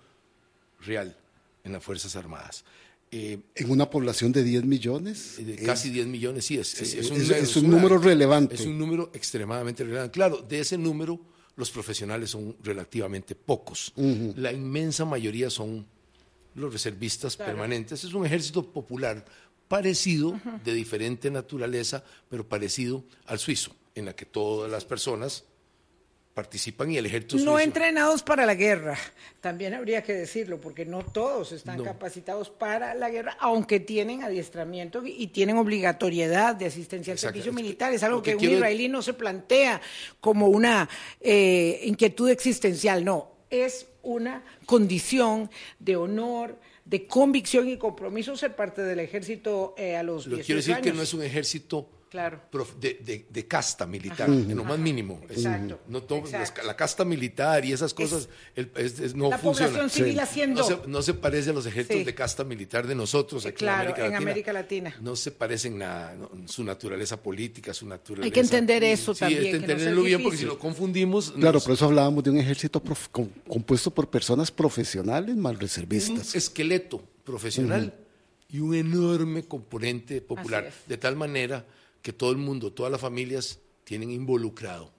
[0.81, 1.17] real
[1.65, 2.65] en las Fuerzas Armadas.
[3.11, 5.37] Eh, ¿En una población de 10 millones?
[5.39, 8.55] De casi 10 millones, sí, es, es, es, un, es un, número relevante.
[8.55, 10.13] Es un número extremadamente relevante.
[10.13, 11.19] Claro, de ese número
[11.57, 13.93] los profesionales son relativamente pocos.
[13.97, 14.37] Uh -huh.
[14.37, 15.87] La inmensa mayoría son
[16.55, 17.53] los reservistas claro.
[17.53, 18.05] permanentes.
[18.05, 19.25] Es un ejército popular
[19.69, 20.63] parecido, uh -huh.
[20.63, 25.45] de diferente naturaleza, pero parecido al suizo, en la que todas las personas
[26.43, 28.97] participan y el ejército No suizo- entrenados para la guerra,
[29.41, 31.83] también habría que decirlo, porque no todos están No.
[31.83, 37.93] capacitados para la guerra, aunque tienen adiestramiento y tienen obligatoriedad de asistencia al servicio militar.
[37.93, 39.81] Es algo que que un quiero- israelí no se plantea
[40.21, 40.89] como una
[41.21, 48.83] eh, inquietud existencial, no, es una condición de honor, de convicción y compromiso ser parte
[48.83, 52.41] del ejército eh, a los Lo 18 quiero decir que no es un ejército Claro.
[52.51, 54.33] prof- de, de- de casta militar, Ajá.
[54.33, 55.21] en lo más mínimo.
[55.29, 56.63] Es- Exacto, no to- exacto.
[56.65, 59.71] la casta militar y esas cosas el- es- es- no la funciona.
[59.73, 62.05] población civil haciendo- No se, no se parece a los ejércitos Sí.
[62.05, 64.31] de casta militar de nosotros aquí Claro, en América en Latina.
[64.31, 64.97] América Latina.
[65.01, 68.25] No se parecen nada, no, su naturaleza política, su naturaleza.
[68.25, 70.45] Hay que entender eso Sí, también, hay que que no sea entenderlo bien porque si
[70.47, 71.33] lo confundimos.
[71.33, 75.57] Claro, nos- por eso hablábamos de un ejército prof- com- compuesto por personas profesionales mal
[75.57, 77.93] un esqueleto profesional
[78.51, 80.75] y un enorme componente popular, es.
[80.89, 81.67] de tal manera
[82.09, 84.91] que todo el mundo, todas las familias tienen involucrado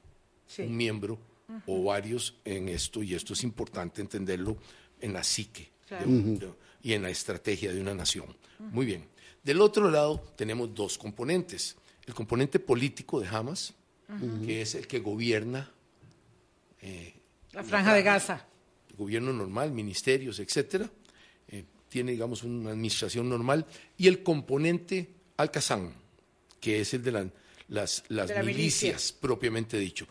[0.45, 0.61] Sí.
[0.61, 1.17] un miembro
[1.65, 4.57] o varios en esto y esto es importante entenderlo
[5.01, 6.05] en la psique Claro.
[6.05, 8.27] de un- de- y en la estrategia de una nación.
[8.59, 9.05] Muy bien.
[9.43, 11.75] Del otro lado tenemos dos componentes.
[12.05, 13.73] El componente político de Hamas,
[14.45, 15.71] que es el que gobierna
[16.81, 17.13] eh,
[17.53, 18.45] La franja de Gaza.
[18.97, 20.89] gobierno normal, ministerios, etcétera,
[21.47, 23.65] eh, tiene, digamos, una administración normal,
[23.97, 25.91] y el componente Al-Qassam,
[26.59, 27.29] que es el de la-
[27.67, 28.89] las, las De la milicia.
[28.89, 30.07] milicias, propiamente dicho.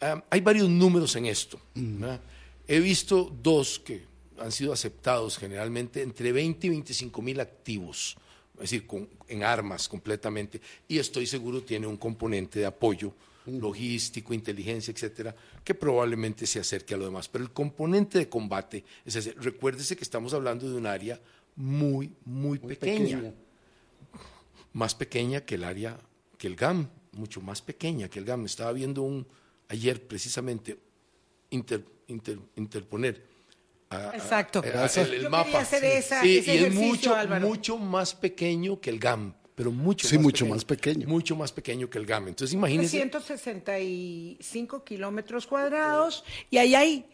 [0.00, 1.60] Ah, hay varios números en esto.
[1.74, 2.20] ¿verdad?
[2.66, 4.04] He visto dos que
[4.38, 8.16] han sido aceptados generalmente, entre 20 y 25 mil activos,
[8.54, 13.14] es decir, con- en armas completamente, y estoy seguro tiene un componente de apoyo
[13.46, 15.34] logístico, inteligencia, etcétera,
[15.64, 17.28] que probablemente se acerque a lo demás.
[17.28, 19.32] Pero el componente de combate es ese.
[19.32, 21.20] Recuérdese que estamos hablando de un área
[21.56, 23.34] muy, muy, pequeña, pequeña.
[24.72, 25.98] Más pequeña que el área,
[26.38, 28.46] que el GAM, mucho más pequeña que el GAM.
[28.46, 29.26] Estaba viendo un,
[29.68, 30.78] ayer precisamente,
[31.50, 33.22] inter- inter- interponer
[33.90, 34.60] a- Exacto.
[34.64, 35.60] a- el, el mapa.
[35.60, 37.46] hacer esa- Sí, ese y es mucho, Álvaro.
[37.46, 41.08] mucho más pequeño que el GAM, pero mucho Sí, más mucho pequeño, más pequeño.
[41.08, 42.28] Mucho más pequeño que el GAM.
[42.28, 42.96] Entonces imagínense.
[42.98, 47.06] 365 kilómetros cuadrados y ahí hay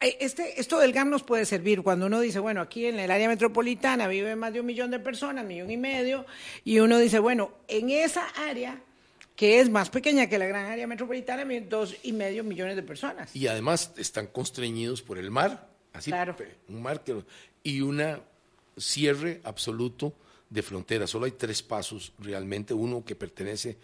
[0.00, 3.28] este, esto del GAM nos puede servir cuando uno dice, bueno, aquí en el área
[3.28, 6.24] metropolitana vive más de un millón de personas, millón y medio,
[6.64, 8.80] y uno dice, bueno, en esa área,
[9.34, 13.34] que es más pequeña que la gran área metropolitana, dos y medio millones de personas.
[13.34, 16.36] y además están constreñidos por el mar, así, Claro.
[16.68, 17.22] un mar que,
[17.62, 18.20] y una
[18.76, 20.12] cierre absoluto
[20.48, 21.06] de frontera.
[21.06, 23.76] Solo hay tres pasos realmente, uno que pertenece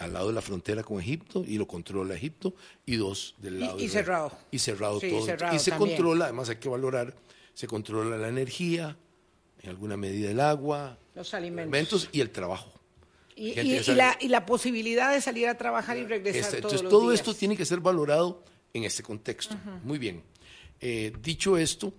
[0.00, 2.54] al lado de la frontera con Egipto y lo controla Egipto,
[2.86, 4.32] y dos del Y- lado y de- cerrado.
[4.50, 5.24] Y cerrado Sí, todo.
[5.26, 5.90] cerrado y se también.
[5.96, 7.14] controla, además hay que valorar,
[7.54, 8.96] se controla la energía,
[9.62, 12.08] en alguna medida el agua, Los alimentos.
[12.12, 12.72] y el trabajo.
[13.36, 16.72] Y, y- y la, y la posibilidad de salir a trabajar y regresar Este, todos
[16.74, 17.20] entonces, los todo días.
[17.20, 18.42] esto tiene que ser valorado
[18.74, 19.54] en este contexto.
[19.84, 20.22] Muy bien.
[20.80, 21.92] Eh, dicho esto,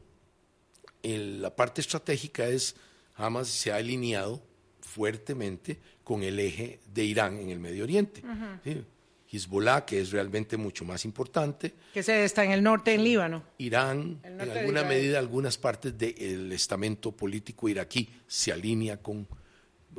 [1.03, 2.75] el- la parte estratégica es,
[3.15, 4.41] Hamas se ha alineado
[4.81, 8.21] fuertemente con el eje de Irán en el Medio Oriente.
[8.63, 8.83] ¿sí?
[9.31, 13.43] Hezbollah, que es realmente mucho más importante, Que se está en el norte, en Líbano.
[13.59, 19.25] Irán, en alguna medida, algunas partes del estamento político iraquí se alinea con,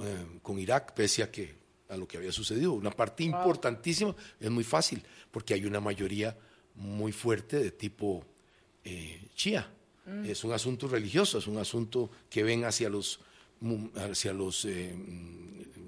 [0.03, 2.73] eh, con Irak, pese a que a lo que había sucedido.
[2.73, 6.37] Una parte importantísima es muy fácil, porque hay una mayoría
[6.75, 8.25] muy fuerte de tipo
[8.85, 9.71] eh, chía.
[10.07, 10.25] Mm.
[10.25, 13.21] Es un asunto religioso, es un asunto que ven hacia los,
[13.97, 14.95] hacia los eh,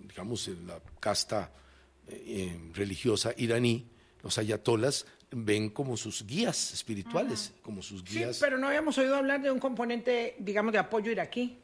[0.09, 1.53] digamos, eh, la casta
[2.09, 3.87] eh, religiosa iraní,
[4.23, 9.17] los ayatolas, ven como sus guías espirituales, como sus Sí, guías pero no habíamos oído
[9.17, 11.59] hablar de un componente, digamos, de apoyo iraquí.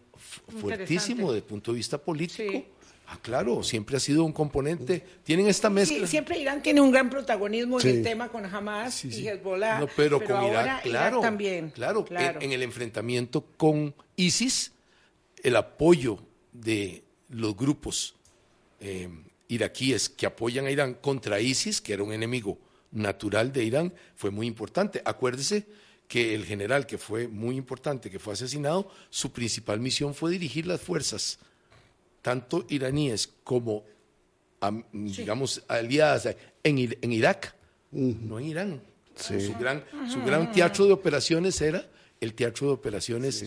[0.61, 2.51] fuertísimo desde el punto de vista político.
[2.53, 2.65] Sí.
[3.07, 5.05] Ah, claro, siempre ha sido un componente.
[5.25, 5.99] Tienen esta mezcla.
[5.99, 7.89] Sí, siempre Irán tiene un gran protagonismo en Sí.
[7.89, 9.81] el tema con Hamas y Hezbollah.
[9.81, 11.21] No, pero, con ahora Irak, claro.
[11.21, 11.71] también.
[11.71, 12.39] Claro, claro.
[12.41, 14.73] En, en el enfrentamiento con ISIS,
[15.43, 16.19] el apoyo
[16.53, 18.15] de los grupos
[18.81, 19.09] eh,
[19.49, 22.59] iraquíes que apoyan a Irán contra ISIS, que era un enemigo
[22.93, 25.01] natural de Irán, fue muy importante.
[25.05, 25.67] Acuérdese
[26.09, 30.67] que el general que fue muy importante, que fue asesinado, su principal misión fue dirigir
[30.67, 31.39] las fuerzas,
[32.23, 33.85] tanto iraníes como,
[34.61, 36.27] am- digamos, aliadas
[36.65, 37.55] en, Ir- en Irak,
[37.93, 38.83] no en Irán.
[39.15, 41.87] Su, gran, su gran teatro de operaciones era
[42.21, 43.45] el teatro de operaciones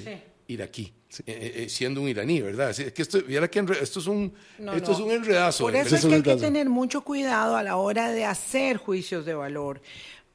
[0.53, 0.93] iraquí,
[1.25, 2.69] eh, eh, siendo un iraní, ¿verdad?
[2.71, 4.97] Es que esto, que enre- esto es un, No, esto no.
[4.97, 5.63] es un enredazo.
[5.65, 5.81] Por ¿eh?
[5.81, 9.33] eso es que hay que tener mucho cuidado a la hora de hacer juicios de
[9.33, 9.81] valor.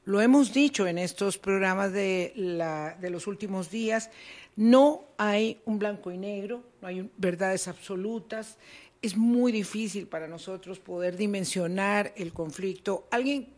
[0.05, 4.11] Lo hemos dicho en estos programas de, la- de los últimos días,
[4.57, 8.57] no hay un blanco y negro, no hay un- verdades absolutas.
[9.03, 13.07] Es muy difícil para nosotros poder dimensionar el conflicto.
[13.11, 13.49] Alguien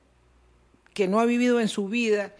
[0.92, 2.34] que no ha vivido en su vida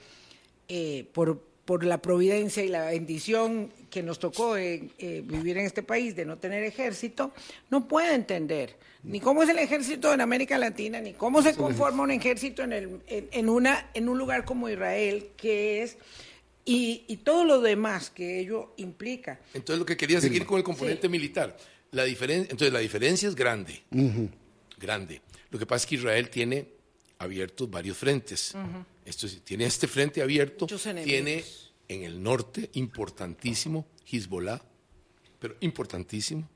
[0.69, 5.83] eh, por, por la providencia y la bendición que nos tocó eh, vivir en este
[5.83, 7.33] país de no tener ejército,
[7.69, 12.03] no puede entender ni cómo es el ejército en América Latina, ni cómo se conforma
[12.03, 15.97] un ejército en, el, en, una, en un lugar como Israel, que es...
[16.67, 19.41] Y, todo lo demás que ello implica.
[19.55, 21.57] Entonces lo que quería seguir con el componente militar.
[21.91, 23.83] La diferencia, entonces la diferencia es grande,
[24.79, 25.21] grande.
[25.51, 26.69] Lo que pasa es que Israel tiene
[27.19, 28.55] abiertos varios frentes.
[29.05, 30.67] Esto tiene este frente abierto,
[31.03, 31.43] tiene
[31.91, 34.63] en el norte importantísimo Hezbollah,
[35.41, 36.49] pero importantísimo.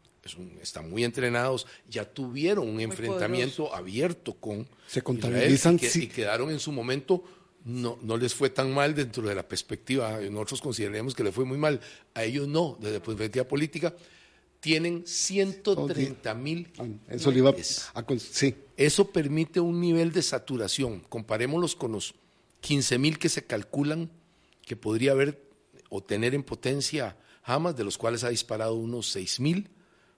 [0.63, 6.71] están muy entrenados, ya tuvieron un enfrentamiento abierto con Se contabilizan, y, quedaron en su
[6.71, 7.25] momento
[7.65, 11.45] no, no les fue tan mal dentro de la perspectiva, nosotros consideramos que le fue
[11.45, 11.81] muy mal,
[12.15, 13.93] a ellos no, desde la perspectiva política,
[14.61, 16.71] tienen 130 mil.
[17.09, 17.33] Eso
[18.19, 18.55] sí.
[18.77, 21.01] Eso permite un nivel de saturación.
[21.01, 22.15] Comparémoslos con los
[22.61, 24.11] 15 mil que se calculan
[24.65, 25.43] que podría haber
[25.89, 29.69] o tener en potencia Hamas, de los cuales ha disparado unos 6 mil,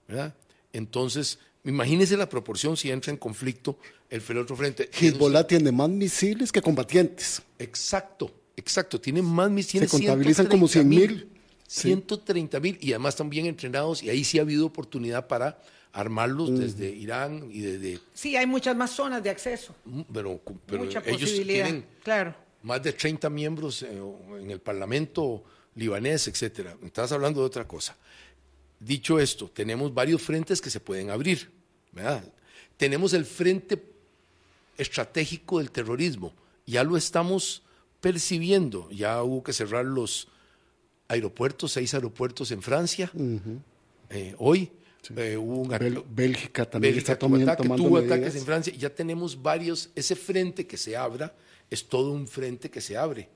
[0.07, 0.33] ¿verdad?
[0.71, 3.77] Entonces, imagínese la proporción si entra en conflicto
[4.09, 4.89] el, otro frente.
[4.93, 7.41] Hezbollah tiene más misiles que combatientes.
[7.59, 9.91] Exacto, exacto, tiene más misiles.
[9.91, 11.29] Se contabilizan como 100 mil.
[11.67, 15.59] 130 mil y además están bien entrenados y ahí sí ha habido oportunidad para
[15.91, 17.99] armarlos desde Irán y desde...
[18.13, 19.75] Sí, hay muchas más zonas de acceso.
[19.83, 22.35] Mm, pero, pero ellos tienen claro.
[22.67, 23.87] Más de 30 miembros eh,
[24.39, 25.43] en el Parlamento
[25.75, 26.75] libanés, etcétera.
[26.83, 27.95] Estás hablando de otra cosa.
[28.79, 31.49] Dicho esto, tenemos varios frentes que se pueden abrir.
[31.93, 32.23] ¿verdad?
[32.75, 33.81] Tenemos el frente
[34.77, 36.33] estratégico del terrorismo.
[36.65, 37.63] Ya lo estamos
[38.01, 38.89] percibiendo.
[38.91, 40.27] Ya hubo que cerrar los
[41.07, 43.09] aeropuertos, seis aeropuertos en Francia.
[44.09, 44.69] Eh, hoy
[45.15, 48.73] eh, hubo un Bélgica también está tomando, ataque, tuvo ataques en Francia.
[48.77, 49.89] Ya tenemos varios.
[49.95, 51.33] Ese frente que se abra
[51.69, 53.29] es todo un frente que se abre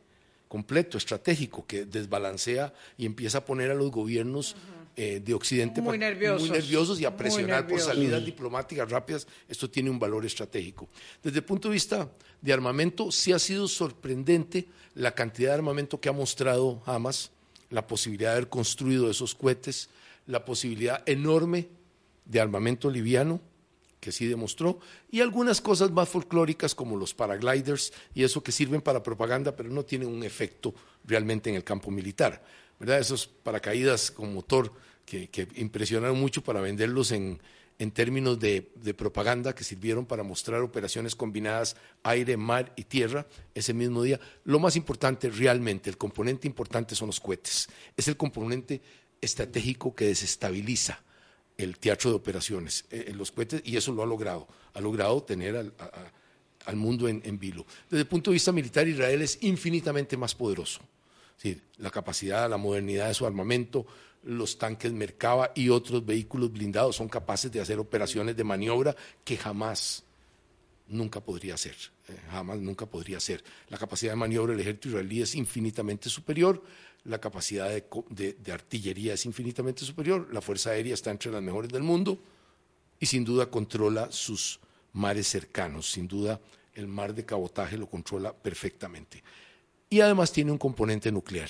[0.48, 4.58] completo, estratégico, que desbalancea y empieza a poner a los gobiernos
[4.98, 9.26] eh, de Occidente muy nerviosos, muy nerviosos y a presionar por salidas diplomáticas rápidas.
[9.48, 10.90] Esto tiene un valor estratégico.
[11.24, 16.02] Desde el punto de vista de armamento, sí ha sido sorprendente la cantidad de armamento
[16.02, 17.32] que ha mostrado Hamas
[17.70, 19.90] la posibilidad de haber construido esos cohetes,
[20.28, 21.70] la posibilidad enorme
[22.26, 23.40] de armamento liviano,
[24.02, 28.82] que sí demostró, y algunas cosas más folclóricas como los paragliders y eso que sirven
[28.82, 30.74] para propaganda, pero no tienen un efecto
[31.06, 32.44] realmente en el campo militar.
[32.78, 33.00] ¿verdad?
[33.00, 34.74] Esos paracaídas con motor
[35.06, 37.40] que impresionaron mucho para venderlos en,
[37.82, 38.62] en términos de,
[38.96, 44.20] propaganda que sirvieron para mostrar operaciones combinadas aire, mar y tierra ese mismo día.
[44.44, 47.70] Lo más importante realmente, el componente importante son los cohetes.
[47.98, 48.84] Es el componente
[49.20, 51.02] estratégico que desestabiliza
[51.64, 54.48] el teatro de operaciones, en eh, los cohetes, y eso lo ha logrado.
[54.74, 55.56] Ha logrado tener
[56.66, 57.66] al, mundo en, en, vilo.
[57.90, 60.82] Desde el punto de vista militar, Israel es infinitamente más poderoso.
[61.78, 63.86] la capacidad, la modernidad de su armamento,
[64.24, 69.38] los tanques Merkava y otros vehículos blindados son capaces de hacer operaciones de maniobra que
[69.38, 70.04] jamás,
[70.88, 71.76] nunca podría hacer,
[72.08, 73.44] eh, jamás, nunca podría hacer.
[73.70, 76.62] La capacidad de maniobra del ejército israelí es infinitamente superior,
[77.04, 81.84] la capacidad de, artillería es infinitamente superior, la Fuerza Aérea está entre las mejores del
[81.84, 82.20] mundo
[83.00, 84.60] y sin duda controla sus
[84.94, 86.40] mares cercanos, sin duda
[86.74, 89.24] el mar de cabotaje lo controla perfectamente.
[89.90, 91.50] Y además tiene un componente nuclear,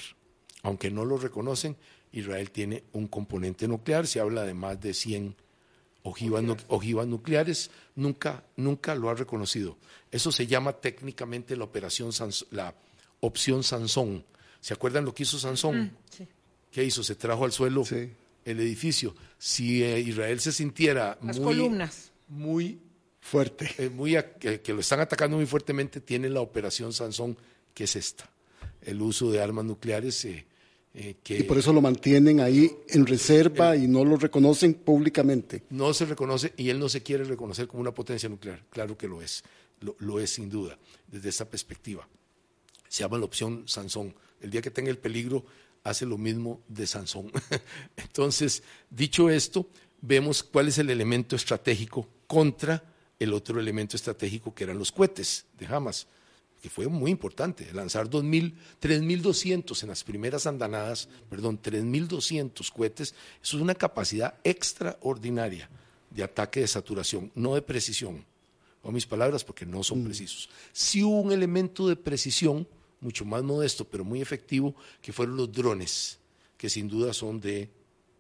[0.64, 1.76] aunque no lo reconocen,
[2.14, 5.36] Israel tiene un componente nuclear, se habla de más de 100
[6.04, 9.78] ojivas, nucleares, nunca, nunca lo ha reconocido.
[10.12, 12.12] Eso se llama técnicamente la operación
[12.52, 12.74] la
[13.20, 14.26] opción Sansón.
[14.62, 15.84] ¿Se acuerdan lo que hizo Sansón?
[15.84, 16.24] Mm,
[16.71, 17.04] ¿Qué hizo?
[17.04, 19.13] Se trajo al suelo el edificio.
[19.38, 22.12] Si eh, Israel se sintiera Las muy, columnas.
[22.30, 22.80] muy
[23.19, 27.38] fuerte, eh, muy que lo están atacando muy fuertemente, tiene la operación Sansón,
[27.74, 28.30] que es esta.
[28.82, 30.45] El uso de armas nucleares eh,
[30.93, 35.63] eh, y por eso lo mantienen ahí en reserva y no lo reconocen públicamente.
[35.69, 38.65] No se reconoce y él no se quiere reconocer como una potencia nuclear.
[38.69, 39.43] Claro que lo es,
[40.00, 42.08] lo, es sin duda, desde esa perspectiva.
[42.89, 44.13] Se llama la opción Sansón.
[44.41, 45.45] El día que tenga el peligro,
[45.84, 47.32] hace lo mismo de Sansón.
[47.95, 49.67] Entonces, dicho esto,
[50.01, 52.84] vemos cuál es el elemento estratégico contra
[53.19, 56.07] el otro elemento estratégico que eran los cohetes de Hamas
[56.61, 63.63] que fue muy importante, lanzar 3.200 en las primeras andanadas, perdón, 3.200 cohetes, eso es
[63.63, 65.68] una capacidad extraordinaria
[66.11, 68.24] de ataque de saturación, no de precisión.
[68.84, 70.05] O mis palabras porque no son mm.
[70.05, 70.49] precisos.
[70.72, 72.68] Sí hubo un elemento de precisión,
[73.02, 76.20] mucho más modesto, pero muy efectivo, que fueron los drones,
[76.58, 77.70] que sin duda son de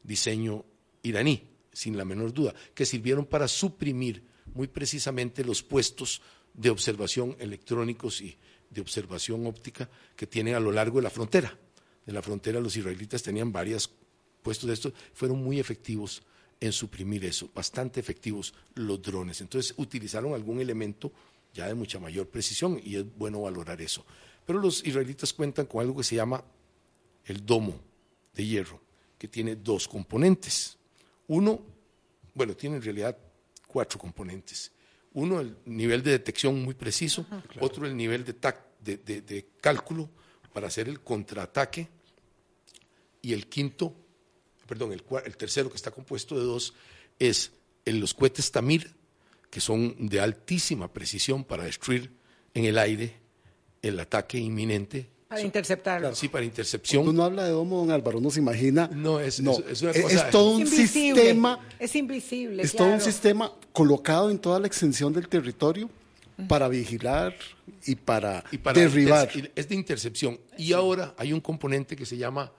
[0.03, 0.65] diseño
[1.03, 4.23] iraní, sin la menor duda, que sirvieron para suprimir
[4.53, 6.21] muy precisamente los puestos
[6.53, 8.37] de observación electrónicos y
[8.69, 11.57] de observación óptica que tienen a lo largo de la frontera.
[12.05, 13.91] De la frontera los israelitas tenían varios
[14.41, 16.23] puestos de estos, fueron muy efectivos
[16.59, 19.41] en suprimir eso, bastante efectivos los drones.
[19.41, 21.11] Entonces utilizaron algún elemento
[21.53, 24.05] ya de mucha mayor precisión y es bueno valorar eso.
[24.51, 26.43] Pero los israelitas cuentan con algo que se llama
[27.23, 27.79] el domo
[28.33, 28.81] de hierro,
[29.17, 30.77] que tiene dos componentes.
[31.27, 31.61] Uno,
[32.33, 33.17] bueno, tiene en realidad
[33.65, 34.73] cuatro componentes.
[35.13, 37.25] Uno, el nivel de detección muy preciso,
[37.61, 40.09] otro, el nivel de, de, cálculo
[40.51, 41.87] para hacer el contraataque,
[43.21, 43.95] y el quinto,
[44.67, 46.73] perdón, el, el tercero que está compuesto de dos,
[47.17, 47.53] es
[47.85, 48.93] en los cohetes Tamir,
[49.49, 52.11] que son de altísima precisión para destruir
[52.53, 53.20] en el aire
[53.81, 55.07] el ataque inminente.
[55.27, 56.13] Para interceptarlo.
[56.13, 57.03] Sí, para intercepción.
[57.03, 58.89] Cuando uno habla de domo, don Álvaro, no se imagina.
[58.93, 61.59] No, es, no, es, una cosa, es todo un sistema.
[61.79, 62.63] Es invisible.
[62.63, 65.89] Es todo un sistema colocado en toda la extensión del territorio
[66.47, 67.33] para vigilar
[67.85, 69.29] y para, derribar.
[69.55, 70.39] Es de intercepción.
[70.57, 72.51] Y ahora hay un componente que se llama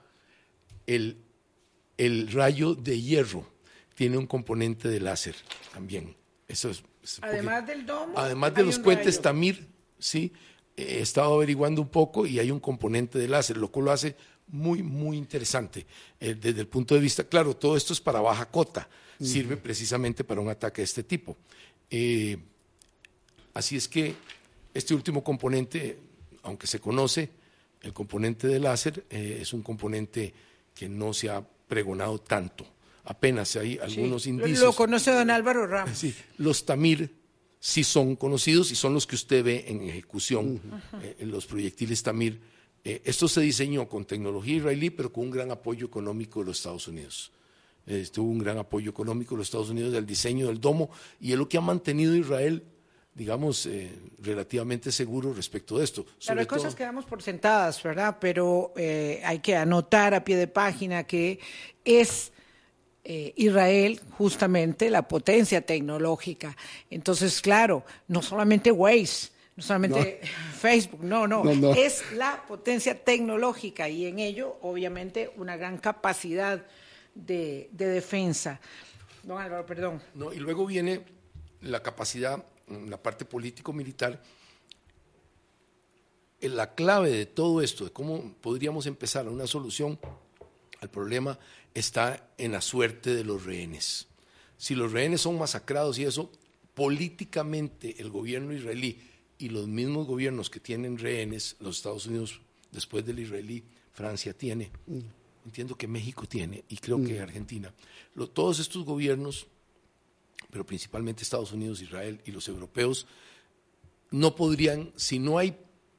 [0.87, 1.17] el,
[1.97, 3.47] el rayo de hierro.
[3.95, 5.35] Tiene un componente de láser
[5.73, 6.15] también.
[6.47, 6.83] Eso es,
[7.21, 8.17] además del domo.
[8.17, 9.67] Además de los cohetes Tamir,
[9.99, 10.33] sí,
[10.75, 14.15] he estado averiguando un poco y hay un componente de láser, lo cual lo hace
[14.47, 15.85] muy, muy interesante.
[16.19, 18.87] Eh, desde el punto de vista, claro, todo esto es para baja cota,
[19.19, 21.37] sirve precisamente para un ataque de este tipo.
[21.89, 22.37] Eh,
[23.53, 24.15] así es que
[24.73, 25.99] este último componente,
[26.43, 27.29] aunque se conoce,
[27.81, 30.33] el componente de láser eh, es un componente
[30.73, 32.65] que no se ha pregonado tanto
[33.05, 34.59] apenas hay algunos indicios.
[34.59, 35.97] Lo conoce don Álvaro Ramos.
[35.97, 37.13] Sí, los Tamir
[37.63, 40.59] sí son conocidos y son los que usted ve en ejecución,
[41.01, 42.41] eh, en los proyectiles Tamir.
[42.83, 46.57] Eh, esto se diseñó con tecnología israelí, pero con un gran apoyo económico de los
[46.57, 47.31] Estados Unidos.
[47.87, 50.89] Eh, tuvo un gran apoyo económico de los Estados Unidos del diseño del domo
[51.21, 52.63] y es lo que ha mantenido Israel
[53.15, 53.69] digamos,
[54.17, 56.03] relativamente seguro respecto de esto.
[56.17, 58.17] Sobre hay cosas que damos por sentadas, ¿verdad?
[58.19, 61.39] Pero hay que anotar a pie de página que
[61.85, 62.32] es
[63.05, 66.55] eh, Israel justamente la potencia tecnológica.
[66.89, 70.21] Entonces, claro, no solamente Waze, no solamente
[70.57, 71.43] Facebook, no, no,
[71.73, 76.65] es la potencia tecnológica y en ello, obviamente, una gran capacidad
[77.13, 78.59] de, defensa.
[79.23, 80.01] Don Álvaro, perdón.
[80.15, 81.01] No, y luego viene
[81.61, 82.43] la capacidad,
[82.87, 84.21] la parte político-militar.
[86.39, 89.97] La clave de todo esto, de cómo podríamos empezar una solución
[90.81, 91.39] al problema,
[91.73, 94.07] está en la suerte de los rehenes.
[94.57, 96.31] Si los rehenes son masacrados y eso,
[96.73, 98.99] políticamente el gobierno israelí
[99.37, 103.63] y los mismos gobiernos que tienen rehenes, los Estados Unidos después del israelí,
[103.93, 104.99] Francia tiene, mm.
[105.45, 107.23] entiendo que México tiene y creo que mm.
[107.23, 107.73] Argentina,
[108.33, 109.47] todos estos gobiernos,
[110.49, 113.07] pero principalmente Estados Unidos, Israel y los europeos,
[114.11, 115.57] no podrían, si no hay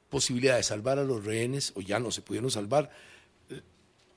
[0.09, 2.89] posibilidad de salvar a los rehenes, o ya no se pudieron salvar,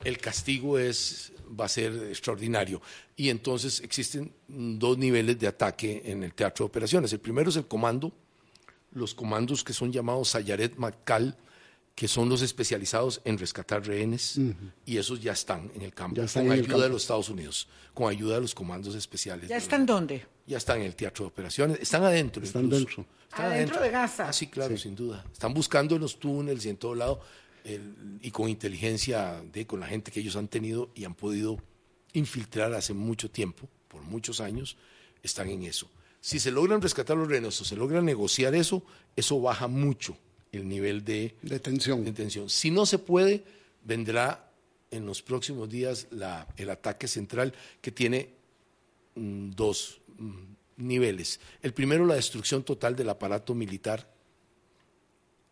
[0.04, 2.80] el castigo es, va a ser extraordinario.
[3.16, 7.12] Y entonces existen dos niveles de ataque en el teatro de operaciones.
[7.12, 8.12] El primero es el comando,
[8.92, 11.36] los comandos que son llamados Sayaret Macal,
[11.94, 14.38] que son los especializados en rescatar rehenes,
[14.86, 18.36] y esos ya están en el campo, con ayuda de los Estados Unidos, con ayuda
[18.36, 19.48] de los comandos especiales.
[19.48, 20.24] ¿Ya están dónde?
[20.46, 22.44] Ya están en el teatro de operaciones, están adentro.
[22.44, 23.04] Están dentro.
[23.28, 24.28] Están adentro de Gaza.
[24.28, 25.24] Ah, sí, claro, sin duda.
[25.32, 27.20] Están buscando en los túneles y en todo lado
[28.20, 31.58] y con inteligencia de, con la gente que ellos han tenido y han podido
[32.12, 34.76] infiltrar hace mucho tiempo, por muchos años,
[35.22, 35.88] están en eso.
[36.20, 38.82] Si se logran rescatar los renos o se logra negociar eso,
[39.16, 40.16] eso baja mucho
[40.52, 42.48] el nivel de, tensión.
[42.48, 43.44] Si no se puede,
[43.84, 44.50] vendrá
[44.90, 46.08] en los próximos días
[46.56, 48.30] el ataque central que tiene
[49.14, 50.38] mm, dos mm,
[50.78, 51.40] niveles.
[51.62, 54.17] El primero, la destrucción total del aparato militar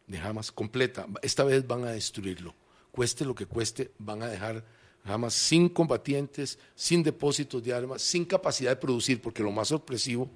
[0.06, 1.06] de Hamas completa.
[1.22, 2.54] Esta vez van a destruirlo.
[2.90, 4.64] Cueste lo que cueste, van a dejar
[5.04, 10.28] Hamas sin combatientes, sin depósitos de armas, sin capacidad de producir, porque lo más sorpresivo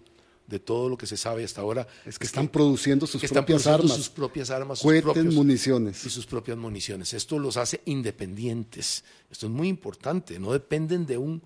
[0.46, 3.92] de todo lo que se sabe hasta ahora es que están produciendo sus propias armas,
[3.92, 7.14] sus propias armas, sus municiones y sus propias municiones.
[7.14, 9.04] Esto los hace independientes.
[9.30, 10.38] Esto es muy importante.
[10.38, 11.42] No dependen de un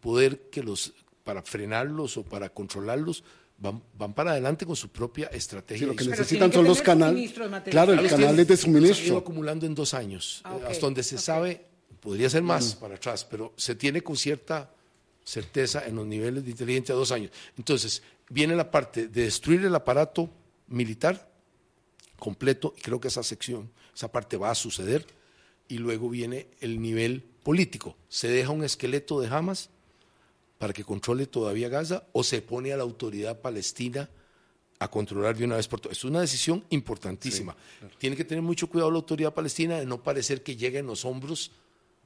[0.00, 3.24] poder que los para frenarlos o para controlarlos
[3.62, 5.86] van, para adelante con su propia estrategia.
[5.86, 7.32] lo que necesitan son los canales.
[7.70, 8.96] Claro, el canal es de suministro.
[8.96, 11.64] Se ha ido acumulando en dos años, ah, hasta donde se sabe,
[12.00, 14.70] podría ser más para atrás, pero se tiene con cierta
[15.24, 17.30] certeza en los niveles de inteligencia dos años.
[17.56, 20.28] Entonces, viene la parte de destruir el aparato
[20.66, 21.30] militar
[22.18, 25.06] completo, y creo que esa sección, esa parte va a suceder,
[25.68, 27.96] y luego viene el nivel político.
[28.08, 29.70] Se deja un esqueleto de Hamas
[30.62, 34.08] para que controle todavía Gaza o se pone a la autoridad palestina
[34.78, 35.98] a controlar de una vez por todas.
[35.98, 37.56] Es una decisión importantísima.
[37.98, 41.04] Tiene que tener mucho cuidado la autoridad palestina de no parecer que llegue en los
[41.04, 41.50] hombros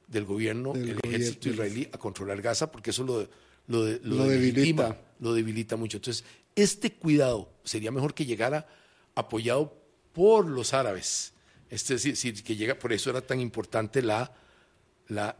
[0.07, 3.29] del gobierno, el ejército israelí, a controlar Gaza, porque eso lo,
[3.67, 3.85] lo,
[4.25, 4.99] debilita.
[5.19, 5.97] lo debilita mucho.
[5.97, 8.67] Entonces, este cuidado sería mejor que llegara
[9.13, 9.77] apoyado
[10.13, 11.31] por los árabes.
[11.69, 14.33] Es decir, que llega, por eso era tan importante la,
[15.09, 15.35] la,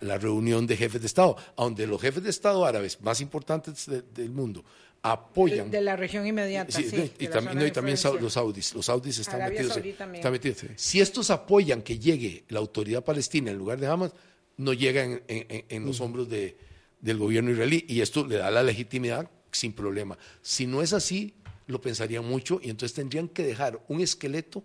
[0.00, 4.30] la, reunión de jefes de Estado, donde los jefes de Estado árabes más importantes del
[4.30, 4.64] mundo
[5.02, 5.70] apoyan.
[5.70, 6.72] De, la región inmediata.
[6.72, 8.74] Sí, y, también, también los saudis.
[8.74, 10.58] Los saudis están metidos, están metidos.
[10.76, 14.12] Si estos apoyan que llegue la autoridad palestina en lugar de Hamas,
[14.56, 16.56] no llegan en, los hombros de,
[17.00, 20.18] del gobierno israelí y esto le da la legitimidad sin problema.
[20.42, 21.34] Si no es así,
[21.66, 24.62] lo pensarían mucho y entonces tendrían que dejar un esqueleto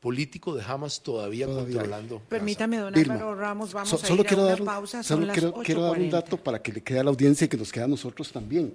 [0.00, 2.20] político de Hamas todavía, controlando.
[2.28, 5.02] Permítame, don Álvaro Ramos, vamos a ir a una pausa.
[5.02, 7.56] Solo quiero, quiero dar un dato para que le quede a la audiencia y que
[7.56, 8.74] nos quede a nosotros también.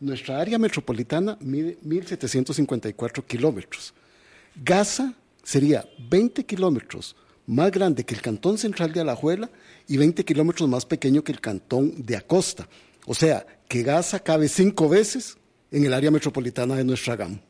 [0.00, 3.94] Nuestra área metropolitana mide 1.754 kilómetros.
[4.62, 9.48] Gaza sería 20 kilómetros más grande que el cantón central de Alajuela
[9.86, 12.68] y 20 kilómetros más pequeño que el cantón de Acosta.
[13.06, 15.38] O sea, que Gaza cabe cinco veces
[15.70, 17.40] en el área metropolitana de nuestra GAM.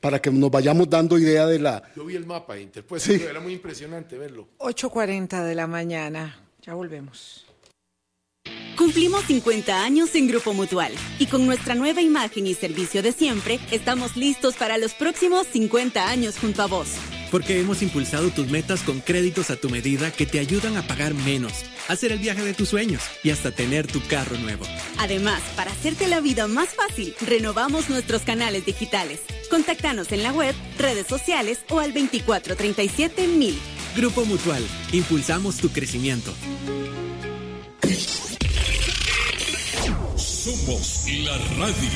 [0.00, 1.82] Para que nos vayamos dando idea de la...
[1.94, 4.48] Yo vi el mapa interpuesto, era muy impresionante verlo.
[4.58, 7.46] 8.40 de la mañana, ya volvemos.
[8.76, 13.60] Cumplimos 50 años en Grupo Mutual y con nuestra nueva imagen y servicio de siempre,
[13.70, 16.88] estamos listos para los próximos 50 años junto a vos.
[17.30, 21.14] Porque hemos impulsado tus metas con créditos a tu medida que te ayudan a pagar
[21.14, 21.52] menos,
[21.88, 24.64] hacer el viaje de tus sueños y hasta tener tu carro nuevo.
[24.98, 29.20] Además, para hacerte la vida más fácil, renovamos nuestros canales digitales.
[29.48, 33.28] Contáctanos en la web, redes sociales o al 2437
[33.96, 34.62] Grupo Mutual,
[34.92, 36.32] impulsamos tu crecimiento.
[40.16, 41.90] Somos la radio.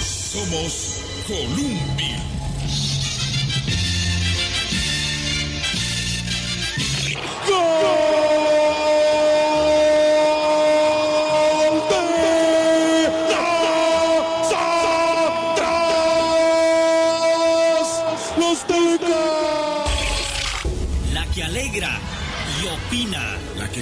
[0.00, 2.37] Somos Columbia.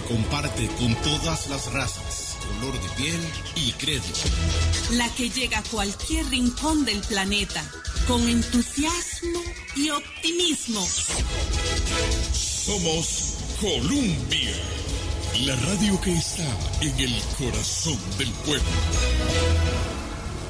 [0.06, 3.20] Comparte con todas las razas color de piel
[3.56, 4.20] y crédito.
[4.92, 7.64] La que llega a cualquier rincón del planeta
[8.06, 9.40] con entusiasmo
[9.74, 10.86] y optimismo.
[12.32, 13.25] Somos
[13.60, 14.52] Columbia,
[15.46, 16.44] la radio que está
[16.82, 18.68] en el corazón del pueblo.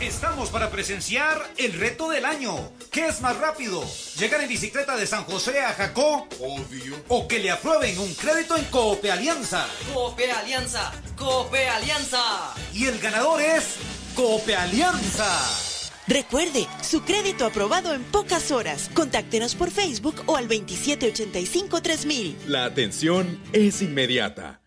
[0.01, 2.57] Estamos para presenciar el reto del año.
[2.91, 3.85] ¿Qué es más rápido?
[4.19, 6.27] ¿Llegar en bicicleta de San José a Jacó?
[6.41, 6.97] Obvio.
[7.07, 9.69] ¿O que le aprueben un crédito en Coope Alianza?
[9.95, 12.55] Coope Alianza, Coope Alianza.
[12.75, 13.77] Y el ganador es
[14.17, 15.66] Coope Alianza.
[16.09, 18.89] Recuerde, su crédito aprobado en pocas horas.
[18.95, 22.45] Contáctenos por Facebook o al 2785-3000.
[22.47, 24.61] La atención es inmediata.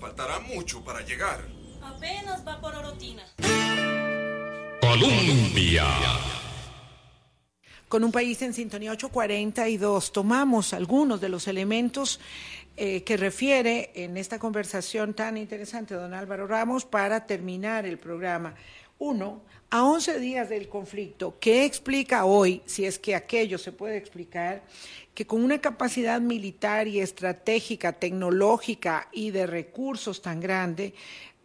[0.00, 1.44] Faltará mucho para llegar.
[1.82, 3.24] Apenas va por Orotina.
[4.80, 5.84] Colombia.
[7.88, 12.20] Con un país en sintonía 842, tomamos algunos de los elementos
[12.76, 18.54] eh, que refiere en esta conversación tan interesante don Álvaro Ramos para terminar el programa.
[18.98, 23.96] Uno, a 11 días del conflicto, ¿qué explica hoy, si es que aquello se puede
[23.96, 24.62] explicar,
[25.14, 30.94] que con una capacidad militar y estratégica, tecnológica y de recursos tan grande,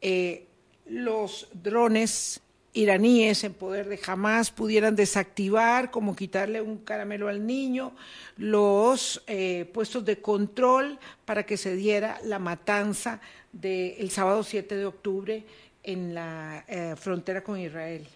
[0.01, 0.47] eh,
[0.85, 2.41] los drones
[2.73, 7.93] iraníes en poder de jamás pudieran desactivar, como quitarle un caramelo al niño,
[8.37, 13.19] los eh, puestos de control para que se diera la matanza
[13.51, 15.43] del sábado 7 de octubre
[15.83, 18.07] en la eh, frontera con Israel.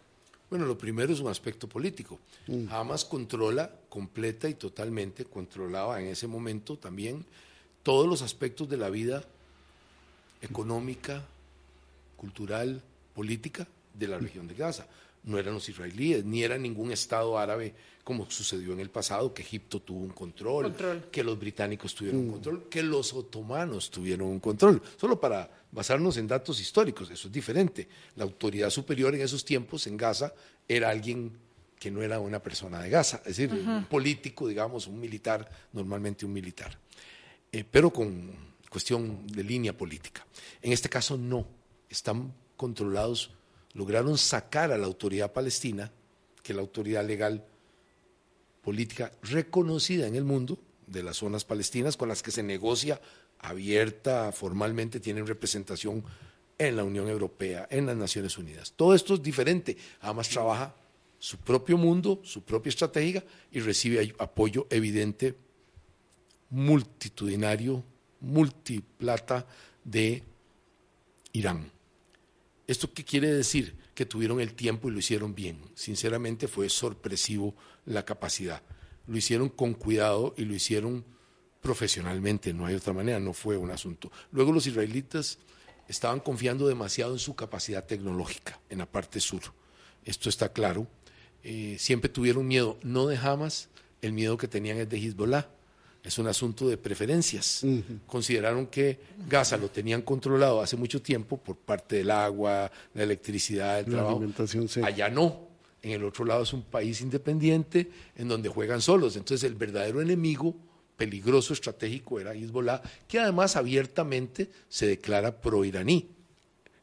[0.49, 2.19] Bueno, lo primero es un aspecto político.
[2.47, 2.67] Mm.
[2.69, 7.25] Hamas controla completa y totalmente, controlaba en ese momento también
[7.83, 9.23] todos los aspectos de la vida
[10.41, 11.25] económica,
[12.17, 12.81] cultural,
[13.13, 14.87] política de la región de Gaza.
[15.23, 17.73] No eran los israelíes, ni era ningún Estado árabe
[18.05, 20.73] como sucedió en el pasado, que Egipto tuvo un control,
[21.11, 22.31] que los británicos tuvieron un mm.
[22.33, 24.79] control, que los otomanos tuvieron un control.
[24.95, 27.89] Solo para basarnos en datos históricos, eso es diferente.
[28.15, 30.31] La autoridad superior en esos tiempos en Gaza
[30.67, 31.35] era alguien
[31.79, 36.27] que no era una persona de Gaza, es decir, un político, digamos, un militar, normalmente
[36.27, 36.77] un militar,
[37.51, 38.31] eh, pero con
[38.69, 40.23] cuestión de línea política.
[40.61, 41.47] En este caso no,
[41.89, 43.31] están controlados
[43.73, 45.91] lograron sacar a la autoridad palestina,
[46.43, 47.43] que la autoridad legal
[48.65, 50.57] política reconocida en el mundo
[50.87, 52.99] de las zonas palestinas con las que se negocia
[53.37, 56.03] abierta, formalmente tienen representación
[56.57, 58.73] en la Unión Europea, en las Naciones Unidas.
[58.75, 59.77] Todo esto es diferente.
[60.01, 60.73] Además trabaja
[61.19, 65.35] su propio mundo, su propia estrategia y recibe apoyo evidente
[66.49, 67.83] multitudinario,
[68.21, 69.45] multiplata
[69.83, 70.23] de
[71.33, 71.69] Irán.
[72.65, 73.75] ¿Esto qué quiere decir?
[73.95, 75.59] Que tuvieron el tiempo y lo hicieron bien.
[75.73, 78.61] Sinceramente fue sorpresivo la capacidad.
[79.07, 81.03] Lo hicieron con cuidado y lo hicieron
[81.61, 84.11] profesionalmente, no hay otra manera, no fue un asunto.
[84.31, 85.39] Luego los israelitas
[85.87, 89.41] estaban confiando demasiado en su capacidad tecnológica en la parte sur.
[90.03, 90.87] Esto está claro.
[91.43, 93.69] Eh, siempre tuvieron miedo, no de Hamas,
[94.01, 95.49] el miedo que tenían es de Hezbollah.
[96.05, 97.65] Es un asunto de preferencias.
[98.05, 103.79] Consideraron que Gaza lo tenían controlado hace mucho tiempo por parte del agua, la electricidad,
[103.79, 104.23] el trabajo.
[104.83, 105.47] Allá no.
[105.81, 109.15] En el otro lado es un país independiente en donde juegan solos.
[109.15, 110.55] Entonces el verdadero enemigo
[110.95, 116.09] peligroso estratégico era Hezbollah, que además abiertamente se declara pro-iraní.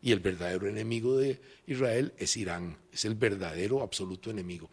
[0.02, 4.68] Y el verdadero enemigo de Israel es Irán, es el verdadero absoluto enemigo.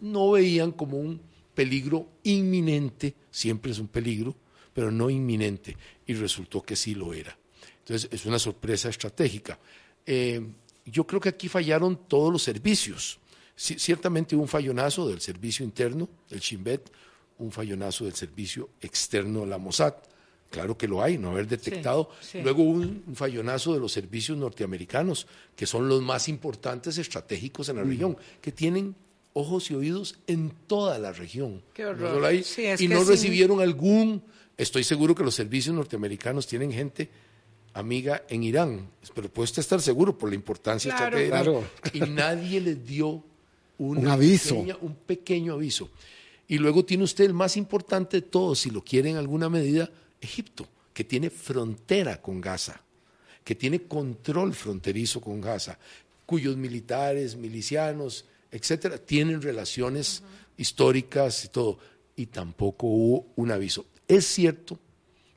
[0.00, 1.20] No veían como un
[1.54, 4.34] peligro inminente, siempre es un peligro,
[4.72, 5.76] pero no inminente,
[6.06, 7.36] y resultó que sí lo era.
[7.78, 9.58] Entonces es una sorpresa estratégica.
[10.04, 10.40] Eh,
[10.86, 13.18] yo creo que aquí fallaron todos los servicios.
[13.56, 16.90] ciertamente hubo un fallonazo del servicio interno, del Shin Bet,
[17.38, 19.94] un fallonazo del servicio externo, la Mossad.
[20.50, 22.10] Claro que lo hay, no haber detectado.
[22.42, 25.26] Luego un, un, fallonazo de los servicios norteamericanos,
[25.56, 28.94] que son los más importantes estratégicos en la región, que tienen
[29.34, 31.62] ojos y oídos en toda la región.
[31.74, 32.32] Qué horror.
[32.78, 34.22] y no recibieron algún,
[34.56, 37.10] estoy seguro que los servicios norteamericanos tienen gente
[37.74, 41.44] amiga en Irán, pero puede estar seguro por la importancia estratégica.
[41.92, 43.22] Y nadie les dio
[43.78, 44.56] un aviso.
[44.80, 45.90] un pequeño aviso.
[46.46, 49.90] Y luego tiene usted el más importante de todos, si lo quiere en alguna medida,
[50.20, 52.80] Egipto, que tiene frontera con Gaza,
[53.42, 55.78] que tiene control fronterizo con Gaza,
[56.26, 60.22] cuyos militares, milicianos, etcétera, tienen relaciones
[60.56, 61.78] históricas y todo.
[62.14, 63.84] Y tampoco hubo un aviso.
[64.06, 64.78] Es cierto,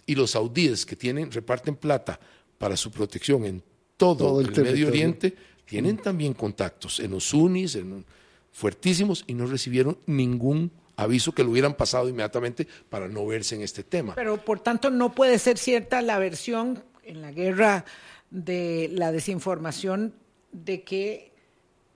[0.06, 2.20] y los saudíes que tienen, reparten plata
[2.60, 3.64] para su protección en
[3.98, 8.06] todo, el, Medio Oriente, tienen también contactos en los sunnis, en,
[8.52, 13.64] fuertísimos, y no recibieron ningún aviso que lo hubieran pasado inmediatamente para no verse en
[13.64, 14.14] este tema.
[14.14, 17.86] Pero por tanto no puede ser cierta la versión en la guerra
[18.30, 20.14] de la desinformación
[20.52, 21.32] de que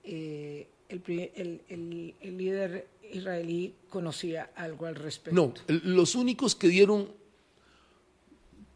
[0.04, 5.34] eh, el, líder israelí conocía algo al respecto.
[5.34, 7.08] No, los únicos que dieron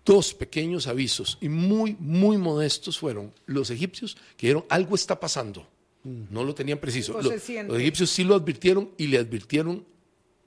[0.04, 5.66] dos pequeños avisos y muy, muy modestos fueron los egipcios que dijeron algo está pasando.
[6.04, 7.14] No lo tenían preciso.
[7.14, 9.84] Los, los, egipcios sí lo advirtieron y le advirtieron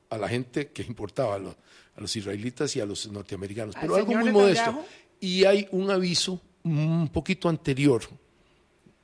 [0.10, 4.32] a la gente que importaba, a los, israelitas y a los norteamericanos, pero algo muy
[4.32, 4.86] modesto.
[5.20, 8.02] Y hay un aviso un poquito anterior,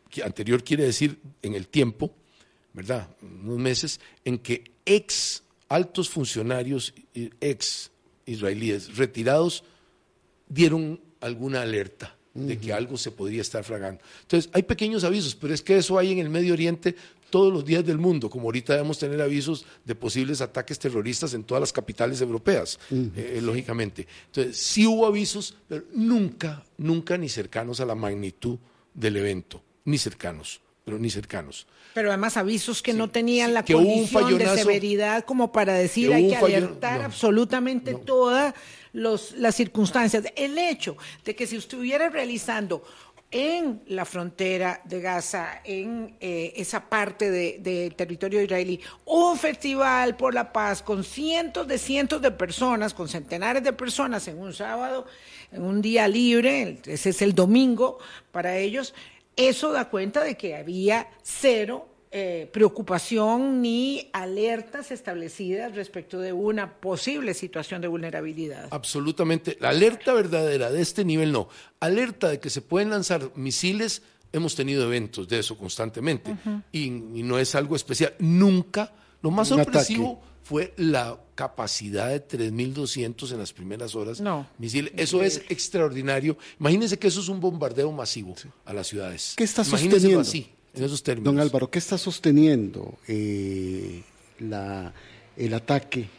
[0.09, 2.11] que anterior quiere decir en el tiempo,
[2.75, 3.09] ¿verdad?
[3.21, 7.91] Unos meses, en que ex altos funcionarios, ex
[8.25, 9.63] israelíes retirados,
[10.47, 14.01] dieron alguna alerta de que algo se podría estar fragando.
[14.23, 16.93] Entonces, hay pequeños avisos, pero es que eso hay en el Medio Oriente
[17.29, 21.45] todos los días del mundo, como ahorita debemos tener avisos de posibles ataques terroristas en
[21.45, 24.05] todas las capitales europeas, eh, lógicamente.
[24.27, 28.57] Entonces, sí hubo avisos, pero nunca, nunca ni cercanos a la magnitud
[28.93, 31.65] del evento, ni cercanos, pero ni cercanos.
[31.95, 36.37] Pero además avisos que no tenían la condición de severidad como para decir hay que
[36.37, 38.53] alertar absolutamente todas
[38.93, 40.25] las circunstancias.
[40.35, 42.83] El hecho de que si estuviera realizando
[43.31, 50.15] en la frontera de Gaza, en eh, esa parte del de territorio israelí, un festival
[50.15, 54.53] por la paz con cientos de cientos de personas, con centenares de personas en un
[54.53, 55.07] sábado,
[55.51, 57.97] en un día libre, ese es el domingo
[58.31, 58.93] para ellos,
[59.35, 66.75] eso da cuenta de que había cero eh, preocupación ni alertas establecidas respecto de una
[66.75, 68.69] posible situación de vulnerabilidad.
[68.71, 69.57] Absolutamente.
[69.59, 71.49] La alerta verdadera de este nivel no.
[71.81, 76.37] Alerta de que se pueden lanzar misiles, hemos tenido eventos de eso constantemente
[76.71, 78.13] y, no es algo especial.
[78.19, 84.19] Nunca, lo más sorpresivo fue la capacidad de 3.200 en las primeras horas.
[84.21, 84.47] No.
[84.57, 84.93] Misiles.
[84.95, 86.37] Eso es extraordinario.
[86.59, 89.33] Imagínense que eso es un bombardeo masivo a las ciudades.
[89.35, 90.21] ¿Qué está sosteniendo?
[90.21, 90.49] así
[91.21, 94.03] Don Álvaro, ¿qué está sosteniendo eh,
[94.39, 96.09] el ataque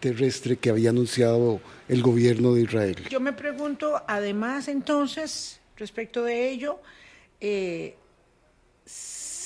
[0.00, 2.96] terrestre que había anunciado el gobierno de Israel?
[3.08, 6.80] Yo me pregunto, además, entonces, respecto de ello,
[7.40, 7.96] eh,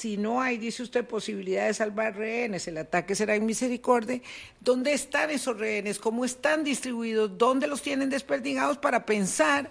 [0.07, 4.20] si no hay, dice usted, posibilidad de salvar rehenes, el ataque será en misericordia,
[4.61, 5.98] ¿dónde están esos rehenes?
[5.98, 7.36] ¿Cómo están distribuidos?
[7.36, 9.68] ¿Dónde los tienen desperdigados para pensar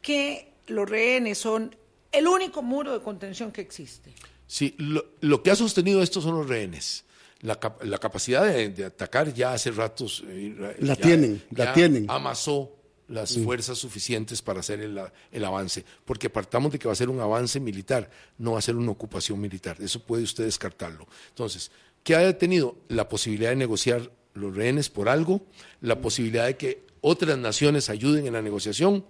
[0.00, 1.74] que los rehenes son
[2.12, 4.12] el único muro de contención que existe?
[4.46, 7.04] Sí, lo, que ha sostenido esto son los rehenes.
[7.40, 10.22] La, capacidad de, atacar ya hace ratos.
[10.28, 12.08] Eh, la tienen, la tienen.
[12.08, 12.70] Amasó
[13.12, 14.98] las fuerzas suficientes para hacer el,
[15.30, 18.62] el, avance, porque partamos de que va a ser un avance militar, no va a
[18.62, 19.76] ser una ocupación militar.
[19.80, 21.06] Eso puede usted descartarlo.
[21.28, 21.70] Entonces,
[22.02, 22.76] ¿qué ha detenido?
[22.88, 25.42] La posibilidad de negociar los rehenes por algo,
[25.82, 29.04] la posibilidad de que otras naciones ayuden en la negociación.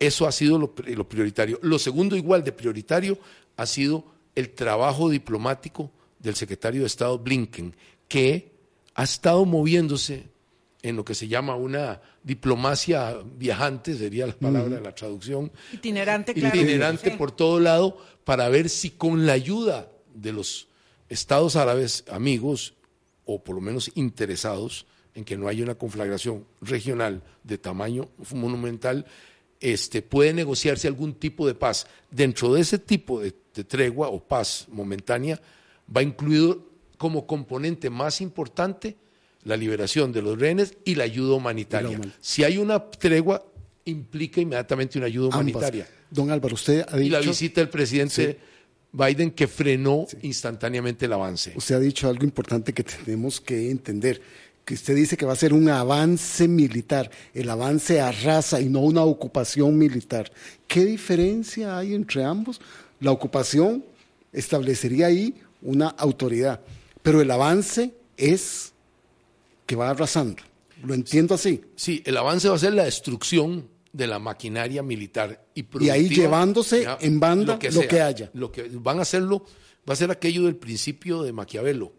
[0.00, 1.60] Eso ha sido lo, prioritario.
[1.62, 3.18] Lo segundo, igual de prioritario,
[3.56, 7.76] ha sido el trabajo diplomático del secretario de Estado Blinken,
[8.08, 8.52] que
[8.94, 10.29] ha estado moviéndose
[10.82, 15.52] en lo que se llama una diplomacia viajante, sería la palabra de la traducción.
[15.72, 16.56] Itinerante, claro.
[16.56, 20.68] Itinerante por todo lado, para ver si con la ayuda de los
[21.08, 22.74] estados árabes amigos
[23.24, 29.06] o por lo menos interesados en que no haya una conflagración regional de tamaño monumental,
[29.60, 31.86] este, puede negociarse algún tipo de paz.
[32.10, 35.40] Dentro de ese tipo de, tregua o paz momentánea,
[35.94, 36.66] va incluido
[36.96, 38.96] como componente más importante
[39.44, 41.98] la liberación de los rehenes y la ayuda humanitaria.
[42.20, 43.44] si hay una tregua,
[43.84, 45.88] implica inmediatamente una ayuda humanitaria.
[46.10, 47.06] Don Álvaro, usted ha dicho...
[47.06, 48.38] Y la visita del presidente
[48.92, 51.52] Biden que frenó instantáneamente el avance.
[51.54, 54.20] Usted ha dicho algo importante que tenemos que entender,
[54.64, 58.68] que usted dice que va a ser un avance militar, el avance a raza y
[58.68, 60.30] no una ocupación militar.
[60.66, 62.60] ¿Qué diferencia hay entre ambos?
[63.00, 63.84] La ocupación
[64.32, 66.60] establecería ahí una autoridad,
[67.02, 68.69] pero el avance es
[69.70, 70.42] que va arrasando.
[70.82, 71.60] ¿Lo entiendo así?
[71.76, 76.08] Sí, el avance va a ser la destrucción de la maquinaria militar y Y ahí
[76.08, 78.32] llevándose en banda lo que, haya.
[78.34, 79.44] Lo que van a hacerlo
[79.88, 81.92] va a ser aquello del principio de Maquiavelo,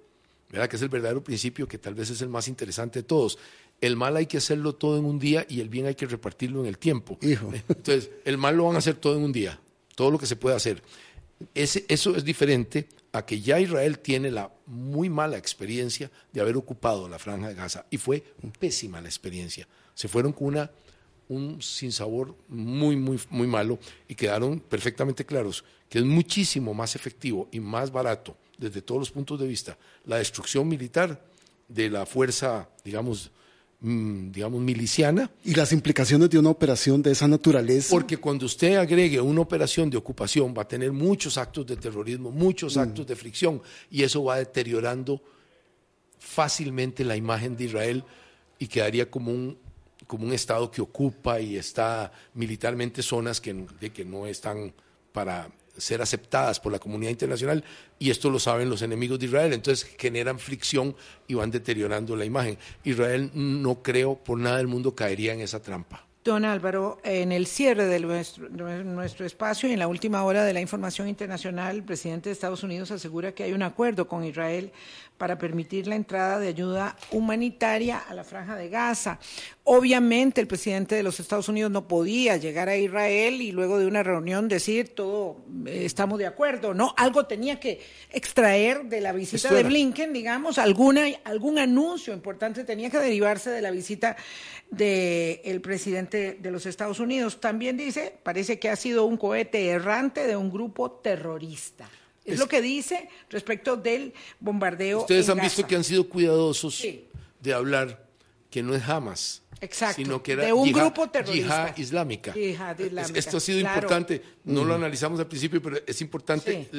[0.49, 0.67] ¿verdad?
[0.67, 3.39] Que es el verdadero principio que tal vez es el más interesante de todos.
[3.80, 6.59] El mal hay que hacerlo todo en un día y el bien hay que repartirlo
[6.59, 7.17] en el tiempo.
[7.22, 9.57] Entonces, el mal lo van a hacer todo en un día,
[9.95, 10.84] todo lo que se puede hacer.
[11.55, 16.55] Ese, eso es diferente a que ya Israel tiene la muy mala experiencia de haber
[16.57, 18.24] ocupado la franja de Gaza y fue
[18.59, 19.68] pésima la experiencia.
[19.93, 20.72] Se fueron con una
[21.32, 27.47] un sinsabor muy, muy, muy malo y quedaron perfectamente claros que es muchísimo más efectivo
[27.51, 31.24] y más barato desde todos los puntos de vista la destrucción militar
[31.70, 33.32] de la fuerza, digamos,
[33.82, 35.32] digamos, miliciana.
[35.44, 37.90] Y las implicaciones de una operación de esa naturaleza.
[37.90, 42.32] Porque cuando usted agregue una operación de ocupación va a tener muchos actos de terrorismo,
[42.32, 42.80] muchos mm.
[42.80, 45.22] actos de fricción, y eso va deteriorando
[46.20, 48.04] fácilmente la imagen de Israel
[48.60, 49.58] y quedaría como un
[50.12, 54.74] como un Estado que ocupa y está militarmente zonas que, de que no están
[55.14, 57.63] para ser aceptadas por la comunidad internacional
[57.99, 60.95] y esto lo saben los enemigos de Israel, entonces generan fricción
[61.28, 62.57] y van deteriorando la imagen.
[62.84, 66.05] Israel no creo por nada del mundo caería en esa trampa.
[66.24, 70.61] Don Álvaro, en el cierre de nuestro, espacio y en la última hora de la
[70.61, 74.72] información internacional, el presidente de Estados Unidos asegura que hay un acuerdo con Israel
[75.22, 79.19] para permitir la entrada de ayuda humanitaria a la franja de Gaza.
[79.65, 83.86] Obviamente el presidente de los Estados Unidos no podía llegar a Israel y luego de
[83.86, 86.95] una reunión decir todo eh, estamos de acuerdo, ¿no?
[86.97, 92.89] Algo tenía que extraer de la visita de Blinken, digamos, alguna, algún anuncio importante tenía
[92.89, 94.17] que derivarse de la visita
[94.72, 97.39] del presidente de los Estados Unidos.
[97.39, 101.88] También dice, parece que ha sido un cohete errante de un grupo terrorista.
[102.26, 105.01] Es, lo que dice respecto del bombardeo.
[105.01, 106.86] Ustedes han visto que han sido cuidadosos
[107.39, 108.05] de hablar
[108.51, 109.41] que no es Hamas,
[109.95, 111.74] sino que era de un grupo terrorista.
[111.78, 112.34] islámica.
[113.15, 116.69] Esto ha sido importante, no lo analizamos al principio, pero es importante.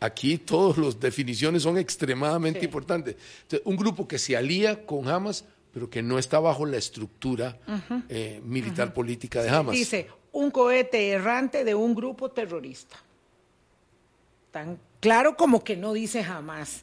[0.00, 3.16] aquí todas las definiciones son extremadamente importantes.
[3.64, 7.58] un grupo que se alía con Hamas, pero que no está bajo la estructura
[8.08, 9.74] eh, militar política de Hamas.
[9.74, 12.96] Dice, un cohete errante de un grupo terrorista
[14.58, 16.82] tan claro como que no dice jamás.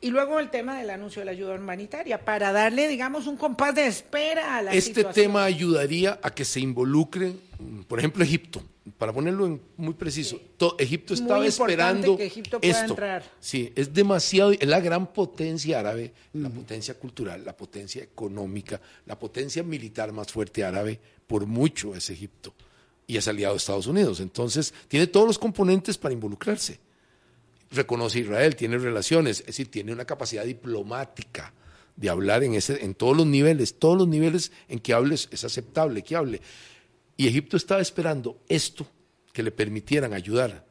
[0.00, 3.74] Y luego el tema del anuncio de la ayuda humanitaria, para darle, digamos, un compás
[3.74, 7.38] de espera a la Este tema ayudaría a que se involucren,
[7.86, 8.64] por ejemplo, Egipto,
[8.98, 10.40] para ponerlo en muy preciso.
[10.78, 12.94] Egipto estaba esperando que Egipto pueda esto.
[12.94, 13.22] Entrar.
[13.38, 19.16] Sí, es demasiado, es la gran potencia árabe, la potencia cultural, la potencia económica, la
[19.16, 20.98] potencia militar más fuerte árabe,
[21.28, 22.54] por mucho es Egipto.
[23.06, 24.18] Y es aliado de Estados Unidos.
[24.18, 26.80] Entonces, tiene todos los componentes para involucrarse
[27.72, 31.52] reconoce Israel, tiene relaciones, es decir, tiene una capacidad diplomática
[31.96, 35.44] de hablar en, ese, en todos los niveles, todos los niveles en que hables es
[35.44, 36.40] aceptable que hable.
[37.16, 38.86] Y Egipto estaba esperando esto,
[39.32, 40.66] que le permitieran ayudar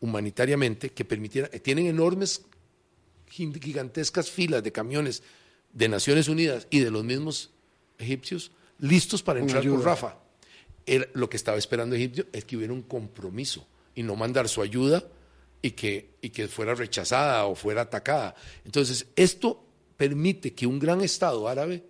[0.00, 2.42] humanitariamente, que permitieran, tienen enormes,
[3.28, 5.22] gigantescas filas de camiones
[5.72, 7.50] de Naciones Unidas y de los mismos
[7.98, 10.18] egipcios listos para entrar por Rafa.
[11.14, 15.04] lo que estaba esperando Egipto es que hubiera un compromiso y no mandar su ayuda
[15.64, 18.34] y que, y que fuera rechazada o fuera atacada.
[18.66, 19.64] Entonces, esto
[19.96, 21.82] permite que un gran Estado árabe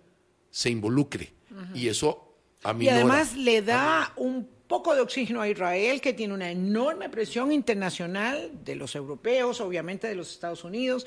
[0.49, 1.33] se involucre
[1.73, 6.13] y eso a mí Y además le da un poco de oxígeno a Israel, que
[6.13, 11.05] tiene una enorme presión internacional de los europeos, obviamente de los Estados Unidos,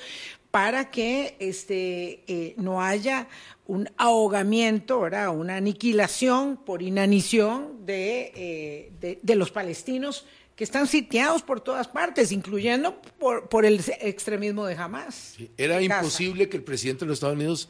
[0.50, 3.28] para que este, eh, no haya
[3.66, 5.34] un ahogamiento, ¿verdad?
[5.34, 10.26] una aniquilación por inanición de, eh, de, de los palestinos
[10.58, 15.34] que están sitiados por todas partes, incluyendo por, por el extremismo de Hamas.
[15.36, 17.68] Sí, era imposible que el presidente de los Estados Unidos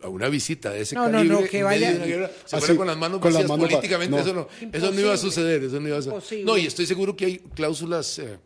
[0.00, 2.58] a una visita de ese no, calibre no, no, que vaya, de una guerra, se
[2.58, 4.22] fuera con las manos con vacías las manos políticamente, no.
[4.22, 6.44] eso no, eso no iba a suceder, eso no iba a suceder.
[6.44, 8.38] No, y estoy seguro que hay cláusulas eh,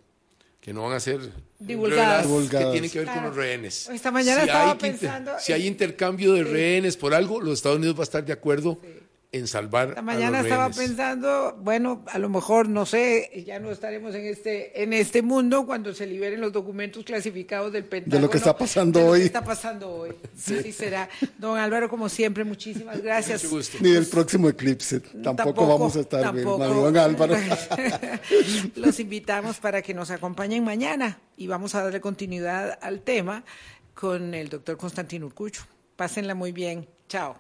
[0.59, 1.21] que no van a ser
[1.59, 3.21] divulgadas, que tienen que ver claro.
[3.21, 3.91] con los rehenes.
[3.91, 7.77] Esta mañana si estaba hay, pensando si hay intercambio de rehenes por algo, los Estados
[7.77, 8.89] Unidos va a estar de acuerdo sí
[9.33, 10.89] en salvar Esta mañana a los estaba rehenes.
[10.89, 15.67] pensando, bueno, a lo mejor, no sé, ya no estaremos en este, en este mundo
[15.67, 18.17] cuando se liberen los documentos clasificados del Pentágono.
[18.17, 19.21] De lo que está pasando de lo hoy.
[19.21, 20.13] que está pasando hoy.
[20.37, 20.57] Sí.
[20.59, 21.09] Así será.
[21.39, 23.45] Don Álvaro, como siempre, muchísimas gracias.
[23.45, 23.79] Mucho gusto.
[23.81, 25.01] Ni del próximo eclipse.
[25.01, 26.45] Tampoco, tampoco vamos a estar bien.
[26.45, 27.37] Don Álvaro.
[28.75, 33.45] los invitamos para que nos acompañen mañana y vamos a darle continuidad al tema
[33.95, 35.63] con el doctor Constantino Urcucho.
[35.95, 36.89] Pásenla muy bien.
[37.09, 37.37] Chao.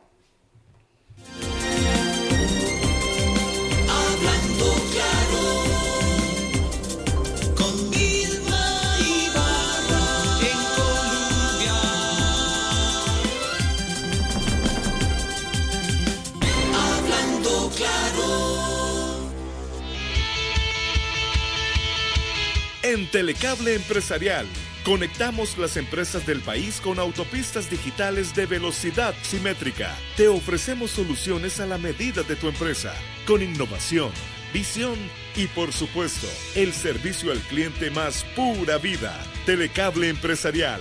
[22.90, 24.46] En Telecable Empresarial.
[24.84, 29.96] Conectamos las empresas del país con autopistas digitales de velocidad simétrica.
[30.16, 32.92] Te ofrecemos soluciones a la medida de tu empresa,
[33.28, 34.10] con innovación,
[34.52, 34.96] visión
[35.36, 36.26] y por supuesto,
[36.56, 39.16] el servicio al cliente más pura vida.
[39.46, 40.80] Telecable Empresarial.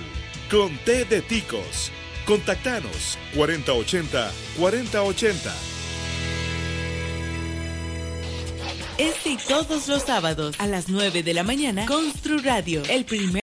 [0.49, 1.91] Con T de Ticos.
[2.25, 5.78] Contactanos 4080 4080.
[8.99, 13.41] Este y todos los sábados a las 9 de la mañana, Constru Radio, el primer